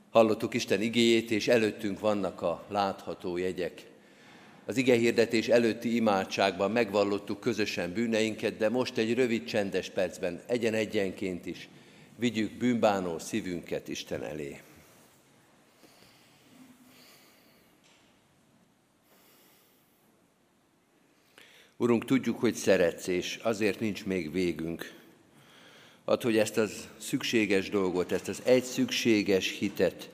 Hallottuk 0.09 0.53
Isten 0.53 0.81
igéjét, 0.81 1.31
és 1.31 1.47
előttünk 1.47 1.99
vannak 1.99 2.41
a 2.41 2.65
látható 2.69 3.37
jegyek. 3.37 3.91
Az 4.65 4.77
ige 4.77 4.95
hirdetés 4.95 5.47
előtti 5.47 5.95
imádságban 5.95 6.71
megvallottuk 6.71 7.39
közösen 7.39 7.93
bűneinket, 7.93 8.57
de 8.57 8.69
most 8.69 8.97
egy 8.97 9.13
rövid 9.13 9.43
csendes 9.43 9.89
percben, 9.89 10.41
egyen-egyenként 10.45 11.45
is 11.45 11.69
vigyük 12.15 12.51
bűnbánó 12.51 13.19
szívünket 13.19 13.87
Isten 13.87 14.23
elé. 14.23 14.61
Urunk, 21.83 22.05
tudjuk, 22.05 22.39
hogy 22.39 22.53
szeretsz, 22.53 23.07
és 23.07 23.39
azért 23.41 23.79
nincs 23.79 24.05
még 24.05 24.31
végünk. 24.31 24.93
Add, 26.05 26.23
hogy 26.23 26.37
ezt 26.37 26.57
az 26.57 26.87
szükséges 26.97 27.69
dolgot, 27.69 28.11
ezt 28.11 28.27
az 28.27 28.41
egy 28.45 28.63
szükséges 28.63 29.57
hitet, 29.57 30.09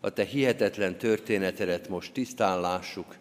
a 0.00 0.10
Te 0.12 0.24
hihetetlen 0.24 0.98
történetedet 0.98 1.88
most 1.88 2.12
tisztán 2.12 2.60
lássuk, 2.60 3.16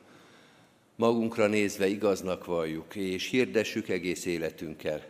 magunkra 0.95 1.47
nézve 1.47 1.87
igaznak 1.87 2.45
valljuk, 2.45 2.95
és 2.95 3.29
hirdessük 3.29 3.89
egész 3.89 4.25
életünkkel. 4.25 5.05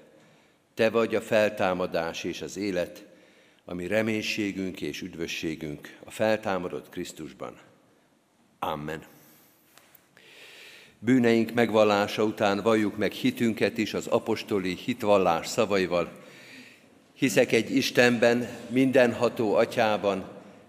Te 0.74 0.90
vagy 0.90 1.16
a 1.16 1.22
feltámadás 1.22 2.24
és 2.24 2.42
az 2.42 2.58
élet, 2.58 3.06
ami 3.66 3.88
reménységünk 3.88 4.82
és 4.82 5.02
üdvösségünk 5.02 5.98
a 6.04 6.12
feltámadott 6.12 6.90
Krisztusban. 6.90 7.60
Amen. 8.60 9.19
Bűneink 11.02 11.54
megvallása 11.54 12.24
után 12.24 12.62
valljuk 12.64 12.98
meg 12.98 13.12
hitünket 13.12 13.78
is 13.78 13.94
az 13.94 14.08
apostoli 14.08 14.78
hitvallás 14.86 15.48
szavaival. 15.48 16.12
Hiszek 17.14 17.52
egy 17.52 17.76
Istenben, 17.76 18.48
mindenható 18.70 19.56
atyában, 19.56 20.24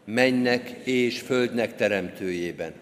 mennek 0.04 0.70
és 0.84 1.20
földnek 1.20 1.76
teremtőjében, 1.76 2.72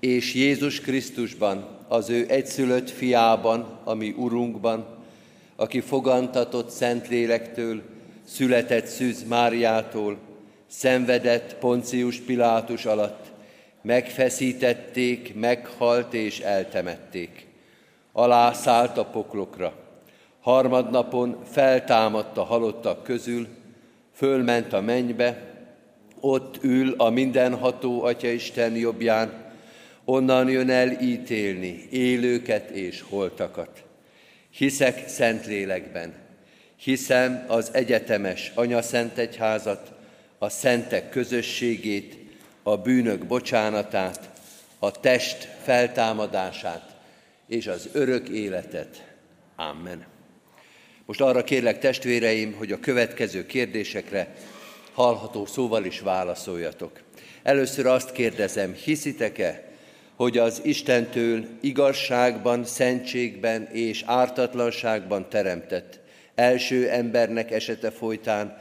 és 0.00 0.34
Jézus 0.34 0.80
Krisztusban, 0.80 1.76
az 1.88 2.10
ő 2.10 2.26
egyszülött 2.28 2.90
fiában, 2.90 3.80
ami 3.84 4.14
Urunkban, 4.16 4.86
aki 5.56 5.80
fogantatott 5.80 6.70
Szentlélektől, 6.70 7.82
született 8.26 8.86
Szűz 8.86 9.24
Máriától, 9.28 10.18
szenvedett 10.66 11.56
Poncius 11.58 12.16
Pilátus 12.16 12.84
alatt, 12.84 13.27
megfeszítették, 13.88 15.34
meghalt 15.34 16.14
és 16.14 16.40
eltemették. 16.40 17.46
Alá 18.12 18.52
szállt 18.52 18.98
a 18.98 19.04
poklokra. 19.04 19.74
Harmadnapon 20.40 21.38
feltámadt 21.50 22.36
a 22.36 22.42
halottak 22.42 23.02
közül, 23.02 23.46
fölment 24.14 24.72
a 24.72 24.80
mennybe, 24.80 25.54
ott 26.20 26.58
ül 26.62 26.94
a 26.96 27.10
mindenható 27.10 28.02
Atya 28.02 28.28
Isten 28.28 28.76
jobbján, 28.76 29.52
onnan 30.04 30.48
jön 30.48 30.70
el 30.70 31.00
ítélni 31.00 31.88
élőket 31.90 32.70
és 32.70 33.04
holtakat. 33.08 33.84
Hiszek 34.50 35.08
Szentlélekben, 35.08 36.14
hiszem 36.76 37.44
az 37.46 37.70
egyetemes 37.72 38.52
Anya 38.54 38.82
Szent 38.82 39.38
a 40.38 40.48
szentek 40.48 41.10
közösségét, 41.10 42.27
a 42.70 42.76
bűnök 42.76 43.26
bocsánatát, 43.26 44.30
a 44.78 44.90
test 44.90 45.48
feltámadását 45.62 46.96
és 47.46 47.66
az 47.66 47.88
örök 47.92 48.28
életet. 48.28 49.04
Amen. 49.56 50.06
Most 51.06 51.20
arra 51.20 51.44
kérlek 51.44 51.78
testvéreim, 51.78 52.54
hogy 52.54 52.72
a 52.72 52.80
következő 52.80 53.46
kérdésekre 53.46 54.34
hallható 54.92 55.46
szóval 55.46 55.84
is 55.84 56.00
válaszoljatok. 56.00 57.00
Először 57.42 57.86
azt 57.86 58.12
kérdezem, 58.12 58.72
hiszitek-e, 58.72 59.64
hogy 60.16 60.38
az 60.38 60.60
Istentől 60.64 61.46
igazságban, 61.60 62.64
szentségben 62.64 63.68
és 63.72 64.02
ártatlanságban 64.06 65.28
teremtett 65.28 66.00
első 66.34 66.88
embernek 66.88 67.50
esete 67.50 67.90
folytán 67.90 68.58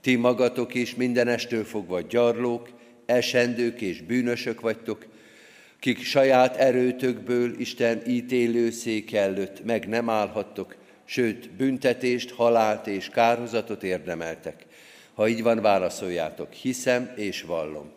ti 0.00 0.16
magatok 0.16 0.74
is 0.74 0.94
mindenestől 0.94 1.64
fogva 1.64 2.00
gyarlók, 2.00 2.79
esendők 3.10 3.80
és 3.80 4.02
bűnösök 4.02 4.60
vagytok, 4.60 5.06
kik 5.78 6.04
saját 6.04 6.56
erőtökből 6.56 7.60
Isten 7.60 8.02
ítélő 8.06 8.70
szék 8.70 9.12
előtt 9.12 9.64
meg 9.64 9.88
nem 9.88 10.08
állhattok, 10.08 10.76
sőt, 11.04 11.50
büntetést, 11.50 12.30
halált 12.30 12.86
és 12.86 13.08
kárhozatot 13.08 13.82
érdemeltek. 13.82 14.66
Ha 15.14 15.28
így 15.28 15.42
van, 15.42 15.60
válaszoljátok, 15.60 16.52
hiszem 16.52 17.12
és 17.16 17.42
vallom. 17.42 17.90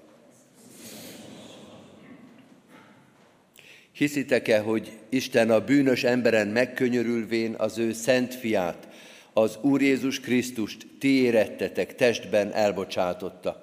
Hiszitek-e, 3.92 4.60
hogy 4.60 4.92
Isten 5.10 5.50
a 5.50 5.64
bűnös 5.64 6.04
emberen 6.04 6.48
megkönyörülvén 6.48 7.54
az 7.58 7.78
ő 7.78 7.94
szent 7.94 8.36
fiát, 8.36 8.88
az 9.34 9.58
Úr 9.62 9.82
Jézus 9.82 10.20
Krisztust 10.20 10.88
ti 11.00 11.22
érettetek 11.22 11.96
testben 11.96 12.54
elbocsátotta, 12.54 13.63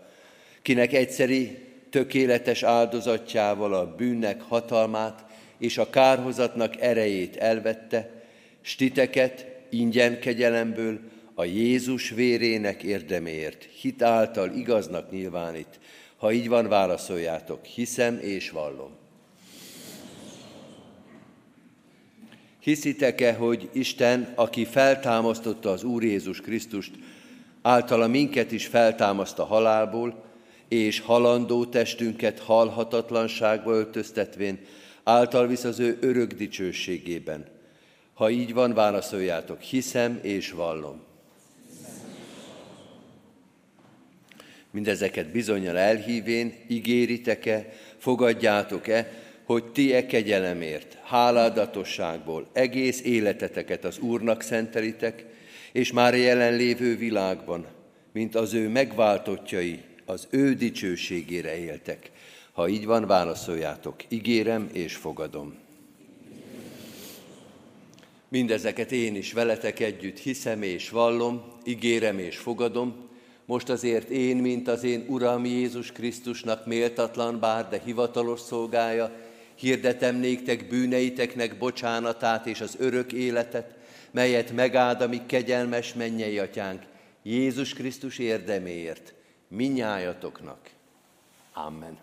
kinek 0.63 0.93
egyszeri 0.93 1.59
tökéletes 1.91 2.63
áldozatjával 2.63 3.75
a 3.75 3.95
bűnnek 3.95 4.41
hatalmát 4.41 5.25
és 5.59 5.79
a 5.79 5.91
kárhozatnak 5.91 6.81
erejét 6.81 7.37
elvette, 7.37 8.11
stiteket 8.61 9.47
ingyen 9.71 10.21
kegyelemből 10.21 11.01
a 11.35 11.45
Jézus 11.45 12.11
vérének 12.11 12.83
érdeméért, 12.83 13.69
hit 13.81 14.03
által 14.03 14.51
igaznak 14.51 15.11
nyilvánít. 15.11 15.79
Ha 16.17 16.33
így 16.33 16.49
van, 16.49 16.69
válaszoljátok, 16.69 17.65
hiszem 17.65 18.19
és 18.23 18.51
vallom. 18.51 18.91
Hiszitek-e, 22.61 23.33
hogy 23.33 23.69
Isten, 23.73 24.33
aki 24.35 24.65
feltámasztotta 24.65 25.71
az 25.71 25.83
Úr 25.83 26.05
Jézus 26.05 26.41
Krisztust, 26.41 26.93
általa 27.63 28.07
minket 28.07 28.53
is 28.53 28.67
feltámaszt 28.67 29.39
a 29.39 29.45
halálból, 29.45 30.25
és 30.71 31.01
halandó 31.01 31.64
testünket 31.64 32.39
halhatatlanságba 32.39 33.73
öltöztetvén, 33.73 34.59
által 35.03 35.47
visz 35.47 35.64
az 35.64 35.79
ő 35.79 35.99
örök 36.01 36.33
dicsőségében. 36.33 37.45
Ha 38.14 38.31
így 38.31 38.53
van, 38.53 38.75
válaszoljátok, 38.75 39.61
hiszem 39.61 40.18
és 40.23 40.51
vallom. 40.51 41.01
Mindezeket 44.71 45.31
bizonyal 45.31 45.79
elhívén, 45.79 46.55
ígéritek-e, 46.68 47.73
fogadjátok-e, 47.99 49.12
hogy 49.45 49.64
ti 49.64 49.95
e 49.95 50.07
kegyelemért, 50.07 50.99
háládatosságból 51.05 52.47
egész 52.53 53.03
életeteket 53.03 53.85
az 53.85 53.99
Úrnak 53.99 54.43
szentelitek, 54.43 55.25
és 55.73 55.93
már 55.93 56.14
jelenlévő 56.14 56.97
világban, 56.97 57.66
mint 58.12 58.35
az 58.35 58.55
ő 58.55 58.68
megváltottjai, 58.68 59.81
az 60.11 60.27
ő 60.31 60.55
dicsőségére 60.55 61.59
éltek. 61.59 62.11
Ha 62.53 62.69
így 62.69 62.85
van, 62.85 63.07
válaszoljátok, 63.07 63.97
ígérem 64.09 64.69
és 64.73 64.95
fogadom. 64.95 65.55
Mindezeket 68.29 68.93
én 68.93 69.15
is 69.15 69.33
veletek 69.33 69.81
együtt 69.81 70.19
hiszem 70.19 70.63
és 70.63 70.91
vallom, 70.91 71.43
ígérem 71.65 72.19
és 72.19 72.37
fogadom, 72.37 73.09
most 73.45 73.69
azért 73.69 74.09
én, 74.09 74.37
mint 74.37 74.69
az 74.69 74.85
én 74.85 75.05
Uram 75.09 75.45
Jézus 75.45 75.93
Krisztusnak 75.93 76.67
méltatlan 76.67 77.41
bár, 77.41 77.69
de 77.69 77.81
hivatalos 77.85 78.41
szolgája, 78.41 79.13
hirdetem 79.55 80.17
néktek 80.17 80.69
bűneiteknek 80.69 81.59
bocsánatát 81.59 82.47
és 82.47 82.61
az 82.61 82.77
örök 82.79 83.13
életet, 83.13 83.75
melyet 84.11 84.53
megáld 84.53 85.01
a 85.01 85.09
mi 85.09 85.21
kegyelmes 85.27 85.95
mennyei 85.95 86.39
atyánk, 86.39 86.83
Jézus 87.23 87.73
Krisztus 87.73 88.19
érdeméért, 88.19 89.15
minnyájatoknak. 89.51 90.59
Amen. 91.53 91.98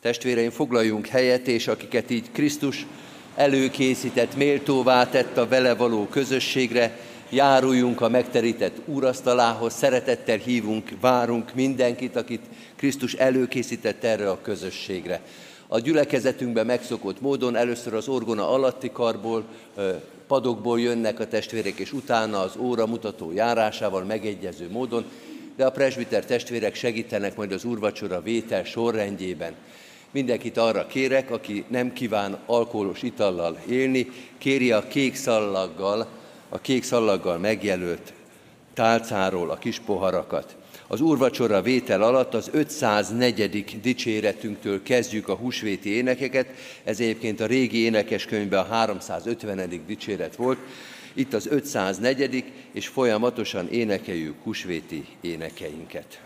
Testvéreim, 0.00 0.50
foglaljunk 0.50 1.06
helyet, 1.06 1.46
és 1.46 1.68
akiket 1.68 2.10
így 2.10 2.30
Krisztus 2.32 2.86
előkészített, 3.34 4.36
méltóvá 4.36 5.08
tett 5.08 5.36
a 5.36 5.48
vele 5.48 5.74
való 5.74 6.06
közösségre, 6.06 6.98
járuljunk 7.30 8.00
a 8.00 8.08
megterített 8.08 8.76
úrasztalához, 8.84 9.74
szeretettel 9.74 10.36
hívunk, 10.36 10.90
várunk 11.00 11.54
mindenkit, 11.54 12.16
akit 12.16 12.42
Krisztus 12.76 13.14
előkészített 13.14 14.04
erre 14.04 14.30
a 14.30 14.40
közösségre. 14.40 15.20
A 15.66 15.78
gyülekezetünkben 15.78 16.66
megszokott 16.66 17.20
módon 17.20 17.56
először 17.56 17.94
az 17.94 18.08
orgona 18.08 18.48
alatti 18.48 18.90
karból, 18.92 19.44
padokból 20.26 20.80
jönnek 20.80 21.20
a 21.20 21.26
testvérek, 21.26 21.78
és 21.78 21.92
utána 21.92 22.40
az 22.40 22.56
óra 22.56 22.86
mutató 22.86 23.32
járásával 23.32 24.02
megegyező 24.02 24.70
módon, 24.70 25.04
de 25.56 25.64
a 25.64 25.70
presbiter 25.70 26.24
testvérek 26.24 26.74
segítenek 26.74 27.36
majd 27.36 27.52
az 27.52 27.64
úrvacsora 27.64 28.20
vétel 28.20 28.64
sorrendjében. 28.64 29.54
Mindenkit 30.10 30.56
arra 30.56 30.86
kérek, 30.86 31.30
aki 31.30 31.64
nem 31.68 31.92
kíván 31.92 32.38
alkoholos 32.46 33.02
itallal 33.02 33.58
élni, 33.68 34.06
kéri 34.38 34.72
a 34.72 34.88
kék 34.88 35.14
szallaggal, 35.14 36.06
a 36.48 36.60
kék 36.60 36.82
szallaggal 36.82 37.38
megjelölt 37.38 38.12
tálcáról 38.74 39.50
a 39.50 39.56
kis 39.56 39.78
poharakat. 39.78 40.56
Az 40.86 41.00
úrvacsora 41.00 41.62
vétel 41.62 42.02
alatt 42.02 42.34
az 42.34 42.48
504. 42.52 43.80
dicséretünktől 43.80 44.82
kezdjük 44.82 45.28
a 45.28 45.34
húsvéti 45.34 45.90
énekeket, 45.90 46.46
ez 46.84 47.00
egyébként 47.00 47.40
a 47.40 47.46
régi 47.46 47.78
énekeskönyvben 47.78 48.60
a 48.60 48.74
350. 48.74 49.82
dicséret 49.86 50.36
volt, 50.36 50.58
itt 51.14 51.32
az 51.32 51.46
504. 51.46 52.44
és 52.72 52.88
folyamatosan 52.88 53.68
énekeljük 53.68 54.34
húsvéti 54.42 55.06
énekeinket. 55.20 56.20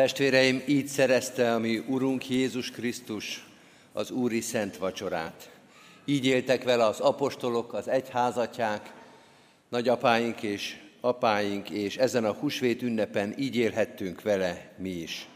Testvéreim, 0.00 0.62
így 0.66 0.86
szerezte 0.86 1.54
a 1.54 1.58
mi 1.58 1.82
Urunk 1.86 2.28
Jézus 2.28 2.70
Krisztus 2.70 3.46
az 3.92 4.10
Úri 4.10 4.40
Szent 4.40 4.76
Vacsorát. 4.76 5.50
Így 6.04 6.26
éltek 6.26 6.64
vele 6.64 6.84
az 6.84 7.00
apostolok, 7.00 7.72
az 7.72 7.88
egyházatják, 7.88 8.92
nagyapáink 9.68 10.42
és 10.42 10.76
apáink, 11.00 11.70
és 11.70 11.96
ezen 11.96 12.24
a 12.24 12.32
húsvét 12.32 12.82
ünnepen 12.82 13.34
így 13.38 13.56
élhettünk 13.56 14.22
vele 14.22 14.72
mi 14.78 14.88
is. 14.88 15.28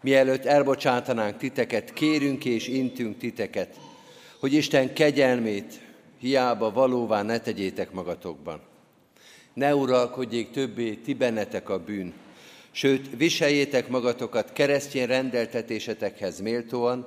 Mielőtt 0.00 0.44
elbocsátanánk 0.44 1.36
titeket, 1.36 1.92
kérünk 1.92 2.44
és 2.44 2.68
intünk 2.68 3.18
titeket, 3.18 3.76
hogy 4.38 4.52
Isten 4.52 4.94
kegyelmét 4.94 5.80
hiába 6.18 6.72
valóvá 6.72 7.22
ne 7.22 7.38
tegyétek 7.38 7.92
magatokban. 7.92 8.60
Ne 9.54 9.74
uralkodjék 9.74 10.50
többé 10.50 10.94
ti 10.94 11.14
bennetek 11.14 11.68
a 11.68 11.78
bűn, 11.78 12.12
sőt, 12.74 13.16
viseljétek 13.16 13.88
magatokat 13.88 14.52
keresztény 14.52 15.06
rendeltetésetekhez 15.06 16.40
méltóan, 16.40 17.06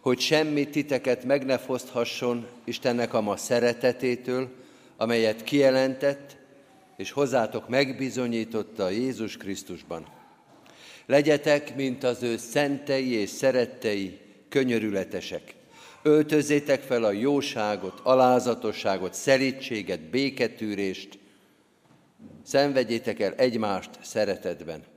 hogy 0.00 0.20
semmi 0.20 0.68
titeket 0.68 1.24
meg 1.24 1.44
ne 1.44 1.58
foszthasson 1.58 2.46
Istennek 2.64 3.14
a 3.14 3.20
ma 3.20 3.36
szeretetétől, 3.36 4.48
amelyet 4.96 5.44
kijelentett, 5.44 6.36
és 6.96 7.10
hozzátok 7.10 7.68
megbizonyította 7.68 8.90
Jézus 8.90 9.36
Krisztusban. 9.36 10.06
Legyetek, 11.06 11.76
mint 11.76 12.04
az 12.04 12.22
ő 12.22 12.36
szentei 12.36 13.12
és 13.12 13.30
szerettei, 13.30 14.18
könyörületesek. 14.48 15.54
Öltözzétek 16.02 16.82
fel 16.82 17.04
a 17.04 17.12
jóságot, 17.12 18.00
alázatosságot, 18.02 19.14
szerítséget, 19.14 20.00
béketűrést, 20.00 21.18
szenvedjétek 22.42 23.20
el 23.20 23.34
egymást 23.34 23.90
szeretetben. 24.02 24.94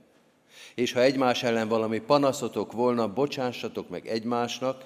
És 0.80 0.92
ha 0.92 1.02
egymás 1.02 1.42
ellen 1.42 1.68
valami 1.68 1.98
panaszotok 1.98 2.72
volna, 2.72 3.12
bocsássatok 3.12 3.88
meg 3.88 4.06
egymásnak, 4.06 4.84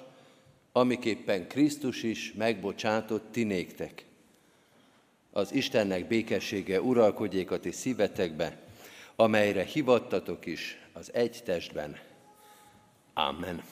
amiképpen 0.71 1.47
Krisztus 1.47 2.03
is 2.03 2.33
megbocsátott 2.37 3.31
tinéktek. 3.31 4.05
Az 5.31 5.53
Istennek 5.53 6.07
békessége 6.07 6.81
uralkodjék 6.81 7.51
a 7.51 7.59
ti 7.59 7.71
szívetekbe, 7.71 8.57
amelyre 9.15 9.63
hivattatok 9.63 10.45
is 10.45 10.77
az 10.93 11.13
egy 11.13 11.41
testben. 11.43 11.97
Amen. 13.13 13.63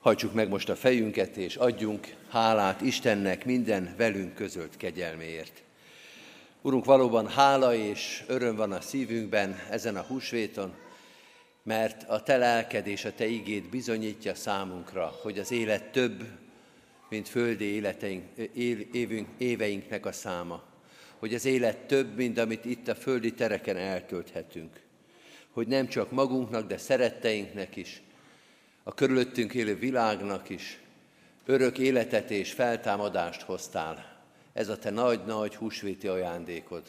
Hajtsuk 0.00 0.32
meg 0.32 0.48
most 0.48 0.68
a 0.68 0.76
fejünket, 0.76 1.36
és 1.36 1.56
adjunk 1.56 2.14
hálát 2.28 2.80
Istennek 2.80 3.44
minden 3.44 3.94
velünk 3.96 4.34
közölt 4.34 4.76
kegyelméért. 4.76 5.62
Urunk, 6.64 6.84
valóban 6.84 7.28
hála 7.28 7.74
és 7.74 8.24
öröm 8.26 8.56
van 8.56 8.72
a 8.72 8.80
szívünkben 8.80 9.58
ezen 9.70 9.96
a 9.96 10.02
húsvéton, 10.02 10.74
mert 11.62 12.08
a 12.08 12.22
Te 12.22 12.36
lelked 12.36 12.86
és 12.86 13.04
a 13.04 13.14
Te 13.14 13.26
igét 13.26 13.68
bizonyítja 13.68 14.34
számunkra, 14.34 15.18
hogy 15.22 15.38
az 15.38 15.50
élet 15.50 15.84
több, 15.84 16.24
mint 17.08 17.28
földi 17.28 17.64
életeink, 17.64 18.24
évünk, 18.92 19.28
éveinknek 19.38 20.06
a 20.06 20.12
száma. 20.12 20.62
Hogy 21.18 21.34
az 21.34 21.44
élet 21.44 21.76
több, 21.76 22.16
mint 22.16 22.38
amit 22.38 22.64
itt 22.64 22.88
a 22.88 22.94
földi 22.94 23.34
tereken 23.34 23.76
eltölthetünk. 23.76 24.80
Hogy 25.50 25.66
nem 25.66 25.88
csak 25.88 26.10
magunknak, 26.10 26.66
de 26.66 26.78
szeretteinknek 26.78 27.76
is, 27.76 28.02
a 28.82 28.94
körülöttünk 28.94 29.54
élő 29.54 29.78
világnak 29.78 30.48
is 30.48 30.78
örök 31.46 31.78
életet 31.78 32.30
és 32.30 32.52
feltámadást 32.52 33.42
hoztál. 33.42 34.11
Ez 34.52 34.68
a 34.68 34.78
te 34.78 34.90
nagy-nagy 34.90 35.54
húsvéti 35.54 36.08
ajándékod. 36.08 36.82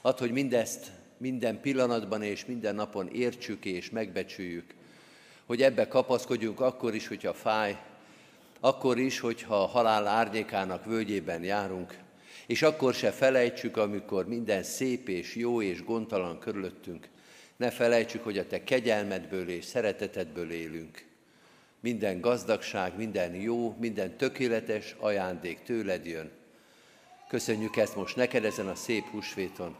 Add, 0.00 0.18
hogy 0.18 0.32
mindezt 0.32 0.90
minden 1.16 1.60
pillanatban 1.60 2.22
és 2.22 2.44
minden 2.44 2.74
napon 2.74 3.08
értsük 3.08 3.64
és 3.64 3.90
megbecsüljük, 3.90 4.74
hogy 5.46 5.62
ebbe 5.62 5.88
kapaszkodjunk 5.88 6.60
akkor 6.60 6.94
is, 6.94 7.08
hogyha 7.08 7.34
fáj, 7.34 7.76
akkor 8.60 8.98
is, 8.98 9.20
hogyha 9.20 9.62
a 9.62 9.66
halál 9.66 10.06
árnyékának 10.06 10.84
völgyében 10.84 11.42
járunk, 11.42 11.98
és 12.46 12.62
akkor 12.62 12.94
se 12.94 13.10
felejtsük, 13.10 13.76
amikor 13.76 14.26
minden 14.26 14.62
szép 14.62 15.08
és 15.08 15.34
jó 15.34 15.62
és 15.62 15.84
gondtalan 15.84 16.38
körülöttünk, 16.38 17.08
ne 17.56 17.70
felejtsük, 17.70 18.24
hogy 18.24 18.38
a 18.38 18.46
te 18.46 18.64
kegyelmedből 18.64 19.48
és 19.48 19.64
szeretetedből 19.64 20.50
élünk. 20.50 21.04
Minden 21.80 22.20
gazdagság, 22.20 22.96
minden 22.96 23.34
jó, 23.34 23.76
minden 23.78 24.16
tökéletes 24.16 24.96
ajándék 24.98 25.62
tőled 25.62 26.06
jön. 26.06 26.30
Köszönjük 27.30 27.76
ezt 27.76 27.96
most 27.96 28.16
neked 28.16 28.44
ezen 28.44 28.68
a 28.68 28.74
szép 28.74 29.04
húsvéton. 29.10 29.76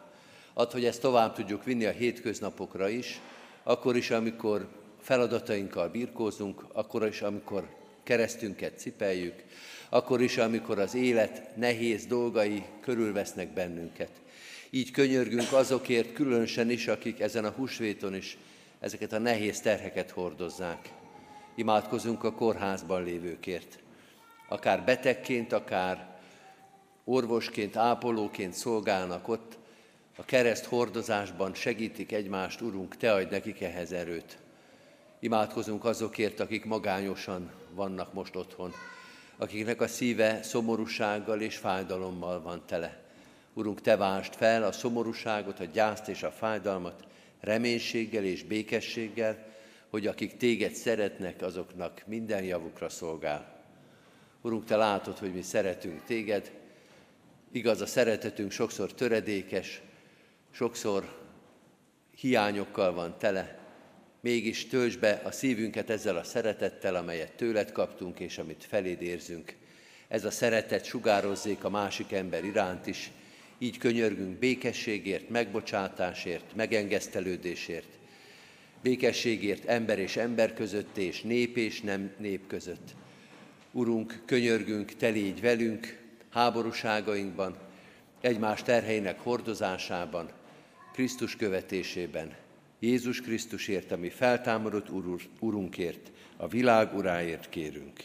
Add, 0.54 0.72
hogy 0.72 0.84
ezt 0.84 1.00
tovább 1.00 1.34
tudjuk 1.34 1.64
vinni 1.64 1.84
a 1.84 1.90
hétköznapokra 1.90 2.88
is, 2.88 3.20
akkor 3.62 3.96
is, 3.96 4.10
amikor 4.10 4.68
feladatainkkal 5.00 5.88
birkózunk, 5.88 6.64
akkor 6.72 7.06
is, 7.06 7.22
amikor 7.22 7.68
keresztünket 8.02 8.78
cipeljük, 8.78 9.34
akkor 9.88 10.20
is, 10.20 10.36
amikor 10.36 10.78
az 10.78 10.94
élet 10.94 11.56
nehéz 11.56 12.06
dolgai 12.06 12.64
körülvesznek 12.80 13.52
bennünket. 13.52 14.10
Így 14.70 14.90
könyörgünk 14.90 15.52
azokért 15.52 16.12
különösen 16.12 16.70
is, 16.70 16.86
akik 16.86 17.20
ezen 17.20 17.44
a 17.44 17.50
húsvéton 17.50 18.14
is 18.14 18.38
ezeket 18.80 19.12
a 19.12 19.18
nehéz 19.18 19.60
terheket 19.60 20.10
hordozzák. 20.10 20.92
Imádkozunk 21.54 22.24
a 22.24 22.32
kórházban 22.32 23.04
lévőkért. 23.04 23.78
Akár 24.48 24.84
betegként, 24.84 25.52
akár 25.52 26.09
orvosként, 27.10 27.76
ápolóként 27.76 28.52
szolgálnak 28.52 29.28
ott, 29.28 29.58
a 30.16 30.24
kereszt 30.24 30.64
hordozásban 30.64 31.54
segítik 31.54 32.12
egymást, 32.12 32.60
Urunk, 32.60 32.96
Te 32.96 33.12
adj 33.12 33.30
nekik 33.30 33.60
ehhez 33.60 33.92
erőt. 33.92 34.38
Imádkozunk 35.18 35.84
azokért, 35.84 36.40
akik 36.40 36.64
magányosan 36.64 37.50
vannak 37.74 38.12
most 38.12 38.36
otthon, 38.36 38.72
akiknek 39.36 39.80
a 39.80 39.86
szíve 39.86 40.42
szomorúsággal 40.42 41.40
és 41.40 41.56
fájdalommal 41.56 42.42
van 42.42 42.62
tele. 42.66 43.02
Urunk, 43.54 43.80
Te 43.80 43.96
vást 43.96 44.36
fel 44.36 44.62
a 44.62 44.72
szomorúságot, 44.72 45.60
a 45.60 45.64
gyászt 45.64 46.08
és 46.08 46.22
a 46.22 46.30
fájdalmat 46.30 47.04
reménységgel 47.40 48.24
és 48.24 48.44
békességgel, 48.44 49.46
hogy 49.88 50.06
akik 50.06 50.36
Téged 50.36 50.72
szeretnek, 50.72 51.42
azoknak 51.42 52.02
minden 52.06 52.42
javukra 52.42 52.88
szolgál. 52.88 53.62
Urunk, 54.40 54.64
Te 54.64 54.76
látod, 54.76 55.18
hogy 55.18 55.34
mi 55.34 55.42
szeretünk 55.42 56.04
Téged, 56.04 56.59
igaz, 57.52 57.80
a 57.80 57.86
szeretetünk 57.86 58.50
sokszor 58.50 58.94
töredékes, 58.94 59.80
sokszor 60.50 61.18
hiányokkal 62.16 62.92
van 62.92 63.18
tele, 63.18 63.58
mégis 64.20 64.66
töltsd 64.66 65.00
be 65.00 65.20
a 65.24 65.30
szívünket 65.30 65.90
ezzel 65.90 66.16
a 66.16 66.24
szeretettel, 66.24 66.94
amelyet 66.94 67.32
tőled 67.32 67.72
kaptunk, 67.72 68.20
és 68.20 68.38
amit 68.38 68.64
feléd 68.64 69.02
érzünk. 69.02 69.54
Ez 70.08 70.24
a 70.24 70.30
szeretet 70.30 70.84
sugározzék 70.84 71.64
a 71.64 71.70
másik 71.70 72.12
ember 72.12 72.44
iránt 72.44 72.86
is, 72.86 73.10
így 73.58 73.78
könyörgünk 73.78 74.38
békességért, 74.38 75.28
megbocsátásért, 75.28 76.54
megengesztelődésért, 76.54 77.98
békességért 78.82 79.64
ember 79.64 79.98
és 79.98 80.16
ember 80.16 80.54
között, 80.54 80.96
és 80.96 81.22
nép 81.22 81.56
és 81.56 81.80
nem 81.80 82.12
nép 82.18 82.46
között. 82.46 82.94
Urunk, 83.72 84.22
könyörgünk, 84.26 84.94
te 84.94 85.08
légy 85.08 85.40
velünk 85.40 85.99
háborúságainkban, 86.30 87.56
egymás 88.20 88.62
terheinek 88.62 89.20
hordozásában, 89.20 90.30
Krisztus 90.92 91.36
követésében, 91.36 92.34
Jézus 92.78 93.20
Krisztusért, 93.20 93.92
ami 93.92 94.08
feltámadott 94.08 94.90
Ur- 94.90 95.28
Urunkért, 95.38 96.10
a 96.36 96.48
világ 96.48 96.94
uráért 96.94 97.48
kérünk. 97.48 98.00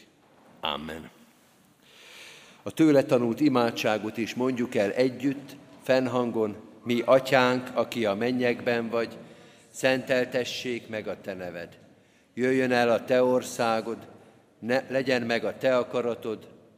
Amen. 0.60 1.10
A 2.62 2.70
tőle 2.70 3.02
tanult 3.02 3.40
imádságot 3.40 4.16
is 4.16 4.34
mondjuk 4.34 4.74
el 4.74 4.92
együtt, 4.92 5.56
fennhangon, 5.82 6.56
mi 6.84 7.02
atyánk, 7.04 7.70
aki 7.74 8.04
a 8.04 8.14
mennyekben 8.14 8.88
vagy, 8.88 9.16
szenteltessék 9.70 10.88
meg 10.88 11.08
a 11.08 11.20
te 11.20 11.34
neved. 11.34 11.78
Jöjjön 12.34 12.72
el 12.72 12.90
a 12.90 13.04
te 13.04 13.22
országod, 13.22 14.08
ne, 14.58 14.84
legyen 14.88 15.22
meg 15.22 15.44
a 15.44 15.58
te 15.58 15.76
akaratod, 15.76 16.55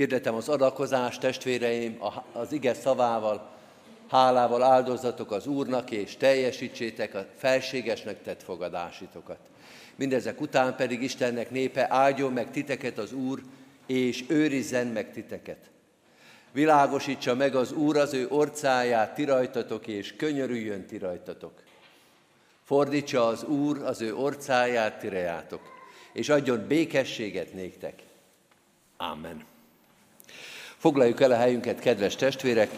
Hirdetem 0.00 0.34
az 0.34 0.48
adakozást, 0.48 1.20
testvéreim, 1.20 1.98
az 2.32 2.52
ige 2.52 2.74
szavával, 2.74 3.50
hálával 4.08 4.62
áldozatok 4.62 5.32
az 5.32 5.46
Úrnak, 5.46 5.90
és 5.90 6.16
teljesítsétek 6.16 7.14
a 7.14 7.26
felségesnek 7.36 8.22
tett 8.22 8.42
fogadásitokat. 8.42 9.38
Mindezek 9.96 10.40
után 10.40 10.76
pedig 10.76 11.02
Istennek 11.02 11.50
népe 11.50 11.86
áldjon 11.90 12.32
meg 12.32 12.50
titeket 12.50 12.98
az 12.98 13.12
Úr, 13.12 13.40
és 13.86 14.24
őrizzen 14.28 14.86
meg 14.86 15.12
titeket. 15.12 15.70
Világosítsa 16.52 17.34
meg 17.34 17.54
az 17.54 17.72
Úr 17.72 17.96
az 17.96 18.14
ő 18.14 18.28
orcáját 18.28 19.14
ti 19.14 19.24
rajtatok, 19.24 19.86
és 19.86 20.16
könyörüljön 20.16 20.86
ti 20.86 20.98
rajtatok. 20.98 21.62
Fordítsa 22.64 23.26
az 23.26 23.44
Úr 23.44 23.82
az 23.82 24.00
ő 24.00 24.14
orcáját 24.14 24.98
ti 24.98 25.08
rejátok, 25.08 25.60
és 26.12 26.28
adjon 26.28 26.66
békességet 26.66 27.52
néktek. 27.52 28.02
Amen. 28.96 29.58
Foglaljuk 30.80 31.20
el 31.20 31.30
a 31.30 31.36
helyünket, 31.36 31.80
kedves 31.80 32.16
testvérek, 32.16 32.70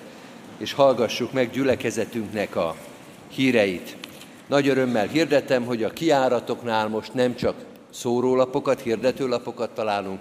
és 0.59 0.73
hallgassuk 0.73 1.33
meg 1.33 1.51
gyülekezetünknek 1.51 2.57
a 2.57 2.77
híreit. 3.29 3.97
Nagy 4.47 4.69
örömmel 4.69 5.07
hirdetem, 5.07 5.65
hogy 5.65 5.83
a 5.83 5.93
kiáratoknál 5.93 6.89
most 6.89 7.15
nem 7.15 7.35
csak 7.35 7.65
szórólapokat, 7.91 8.81
hirdetőlapokat 8.81 9.71
találunk, 9.71 10.21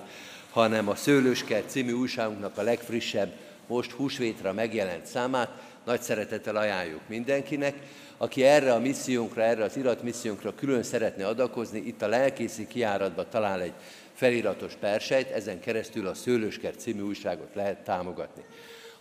hanem 0.51 0.89
a 0.89 0.95
Szőlőskert 0.95 1.69
című 1.69 1.91
újságunknak 1.91 2.57
a 2.57 2.61
legfrissebb, 2.61 3.31
most 3.67 3.91
húsvétra 3.91 4.53
megjelent 4.53 5.05
számát. 5.05 5.49
Nagy 5.85 6.01
szeretettel 6.01 6.55
ajánljuk 6.55 7.01
mindenkinek. 7.07 7.75
Aki 8.17 8.43
erre 8.43 8.73
a 8.73 8.79
missziónkra, 8.79 9.41
erre 9.41 9.63
az 9.63 9.77
iratmissziónkra 9.77 10.55
külön 10.55 10.83
szeretne 10.83 11.27
adakozni, 11.27 11.79
itt 11.79 12.01
a 12.01 12.07
lelkészi 12.07 12.67
kiáratban 12.67 13.25
talál 13.29 13.61
egy 13.61 13.73
feliratos 14.21 14.73
persejt, 14.79 15.29
ezen 15.29 15.59
keresztül 15.59 16.07
a 16.07 16.13
Szőlőskert 16.13 16.79
című 16.79 17.01
újságot 17.01 17.55
lehet 17.55 17.83
támogatni. 17.83 18.43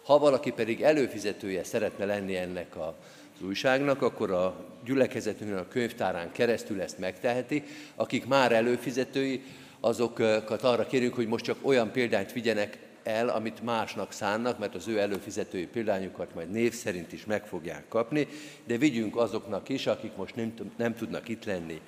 Ha 0.04 0.18
valaki 0.18 0.50
pedig 0.50 0.82
előfizetője 0.82 1.64
szeretne 1.64 2.04
lenni 2.04 2.36
ennek 2.36 2.76
a 2.76 2.96
az 3.34 3.46
újságnak, 3.46 4.02
akkor 4.02 4.30
a 4.30 4.66
gyülekezetünkön 4.84 5.56
a 5.56 5.68
könyvtárán 5.68 6.32
keresztül 6.32 6.80
ezt 6.80 6.98
megteheti. 6.98 7.62
Akik 7.94 8.26
már 8.26 8.52
előfizetői, 8.52 9.42
azokat 9.80 10.62
arra 10.62 10.86
kérjük, 10.86 11.14
hogy 11.14 11.26
most 11.26 11.44
csak 11.44 11.58
olyan 11.62 11.90
példányt 11.90 12.32
vigyenek 12.32 12.78
el, 13.02 13.28
amit 13.28 13.62
másnak 13.62 14.12
szánnak, 14.12 14.58
mert 14.58 14.74
az 14.74 14.88
ő 14.88 14.98
előfizetői 14.98 15.66
példányukat 15.66 16.34
majd 16.34 16.50
név 16.50 16.72
szerint 16.72 17.12
is 17.12 17.24
meg 17.24 17.46
fogják 17.46 17.88
kapni, 17.88 18.28
de 18.66 18.76
vigyünk 18.76 19.16
azoknak 19.16 19.68
is, 19.68 19.86
akik 19.86 20.16
most 20.16 20.36
nem, 20.36 20.54
nem 20.76 20.94
tudnak 20.94 21.28
itt 21.28 21.44
lenni 21.44 21.80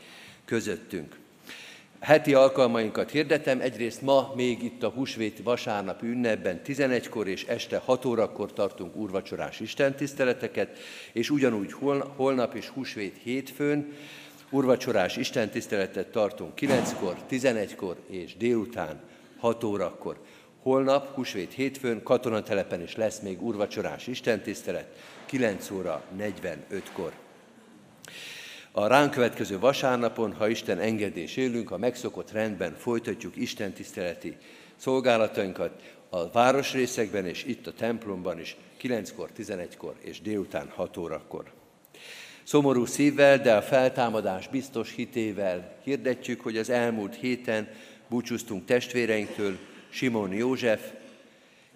közöttünk 0.45 1.21
heti 2.03 2.35
alkalmainkat 2.35 3.11
hirdetem. 3.11 3.61
Egyrészt 3.61 4.03
ma 4.03 4.33
még 4.37 4.63
itt 4.63 4.83
a 4.83 4.89
húsvét 4.89 5.41
vasárnap 5.43 6.03
ünnepben 6.03 6.61
11-kor 6.67 7.29
és 7.29 7.45
este 7.45 7.79
6 7.85 8.05
órakor 8.05 8.53
tartunk 8.53 8.97
úrvacsorás 8.97 9.61
istentiszteleteket, 9.61 10.79
és 11.13 11.31
ugyanúgy 11.31 11.73
holnap 12.17 12.55
és 12.55 12.69
húsvét 12.69 13.17
hétfőn 13.23 13.93
úrvacsorás 14.51 15.17
istentiszteletet 15.17 16.07
tartunk 16.07 16.53
9-kor, 16.57 17.17
11-kor 17.31 17.97
és 18.07 18.37
délután 18.37 19.01
6 19.39 19.65
órakor. 19.65 20.21
Holnap, 20.63 21.15
húsvét 21.15 21.53
hétfőn, 21.53 22.03
katonatelepen 22.03 22.83
is 22.83 22.97
lesz 22.97 23.21
még 23.21 23.43
úrvacsorás 23.43 24.07
istentisztelet, 24.07 24.87
9 25.27 25.71
óra 25.71 26.05
45-kor. 26.19 27.13
A 28.75 28.87
ránk 28.87 29.11
következő 29.11 29.59
vasárnapon, 29.59 30.33
ha 30.33 30.49
Isten 30.49 30.79
engedés 30.79 31.37
élünk, 31.37 31.71
a 31.71 31.79
megszokott 31.79 32.31
rendben 32.31 32.75
folytatjuk 32.75 33.37
Isten 33.37 33.73
tiszteleti 33.73 34.37
szolgálatainkat 34.77 35.83
a 36.09 36.31
városrészekben 36.31 37.27
és 37.27 37.45
itt 37.45 37.67
a 37.67 37.73
templomban 37.73 38.41
is 38.41 38.57
9-kor, 38.83 39.29
11-kor 39.39 39.95
és 40.01 40.21
délután 40.21 40.69
6 40.75 40.97
órakor. 40.97 41.45
Szomorú 42.43 42.85
szívvel, 42.85 43.39
de 43.39 43.55
a 43.55 43.63
feltámadás 43.63 44.49
biztos 44.49 44.93
hitével 44.93 45.77
hirdetjük, 45.83 46.41
hogy 46.41 46.57
az 46.57 46.71
elmúlt 46.71 47.15
héten 47.15 47.69
búcsúztunk 48.09 48.65
testvéreinktől, 48.65 49.59
Simon 49.89 50.33
József, 50.33 50.93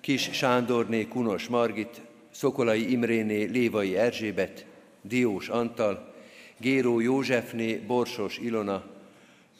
Kis 0.00 0.28
Sándorné, 0.32 1.04
Kunos 1.04 1.48
Margit, 1.48 2.00
Szokolai 2.30 2.90
Imréné, 2.92 3.44
Lévai 3.44 3.96
Erzsébet, 3.96 4.66
Diós 5.02 5.48
Antal, 5.48 6.14
Géró 6.58 7.00
Józsefné, 7.00 7.74
Borsos 7.74 8.38
Ilona 8.38 8.84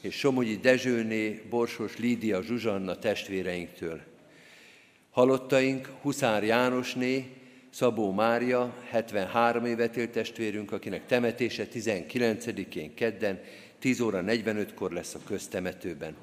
és 0.01 0.15
Somogyi 0.15 0.57
Dezsőné, 0.57 1.43
Borsos 1.51 1.97
Lídia 1.97 2.43
Zsuzsanna 2.43 2.99
testvéreinktől. 2.99 4.01
Halottaink 5.11 5.93
Huszár 6.01 6.45
Jánosné, 6.45 7.27
Szabó 7.71 8.13
Mária, 8.13 8.75
73 8.91 9.65
évet 9.65 9.97
élt 9.97 10.11
testvérünk, 10.11 10.73
akinek 10.73 11.07
temetése 11.07 11.67
19-én 11.75 12.95
kedden, 12.95 13.41
10 13.79 14.01
óra 14.01 14.23
45-kor 14.27 14.93
lesz 14.93 15.15
a 15.15 15.19
köztemetőben. 15.27 16.17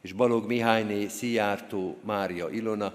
És 0.00 0.12
Balog 0.12 0.46
Mihályné, 0.46 1.08
Szijjártó 1.08 1.96
Mária 2.04 2.50
Ilona, 2.50 2.94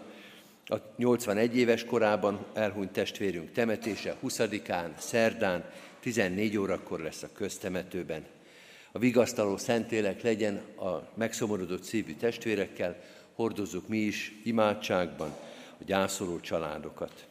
a 0.66 0.76
81 0.96 1.58
éves 1.58 1.86
korában 1.86 2.46
elhunyt 2.54 2.92
testvérünk 2.92 3.52
temetése 3.52 4.16
20-án, 4.24 4.90
szerdán, 4.98 5.64
14 6.02 6.58
órakor 6.58 7.00
lesz 7.00 7.24
a 7.24 7.30
köztemetőben. 7.34 8.26
A 8.92 9.00
vigasztaló 9.00 9.58
szentélek 9.58 10.22
legyen 10.22 10.56
a 10.78 11.12
megszomorodott 11.14 11.84
szívű 11.84 12.16
testvérekkel, 12.16 13.04
hordozzuk 13.36 13.88
mi 13.88 13.98
is 13.98 14.34
imádságban 14.44 15.30
a 15.80 15.84
gyászoló 15.86 16.40
családokat. 16.40 17.26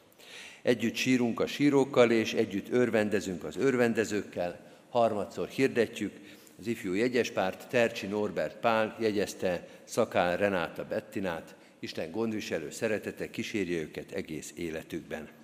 Együtt 0.63 0.95
sírunk 0.95 1.41
a 1.41 1.47
sírókkal, 1.47 2.11
és 2.11 2.35
együtt 2.35 2.71
örvendezünk 2.71 3.45
az 3.45 3.57
örvendezőkkel. 3.57 4.61
Harmadszor 4.89 5.49
hirdetjük, 5.49 6.13
az 6.59 6.67
ifjú 6.67 6.93
jegyespárt 6.93 7.69
Tercsi 7.69 8.07
Norbert 8.07 8.57
Pál 8.57 8.97
jegyezte 9.01 9.69
Szakál 9.85 10.37
Renáta 10.37 10.85
Bettinát, 10.85 11.55
Isten 11.79 12.11
gondviselő 12.11 12.71
szeretete 12.71 13.31
kísérje 13.31 13.81
őket 13.81 14.13
egész 14.13 14.53
életükben. 14.57 15.40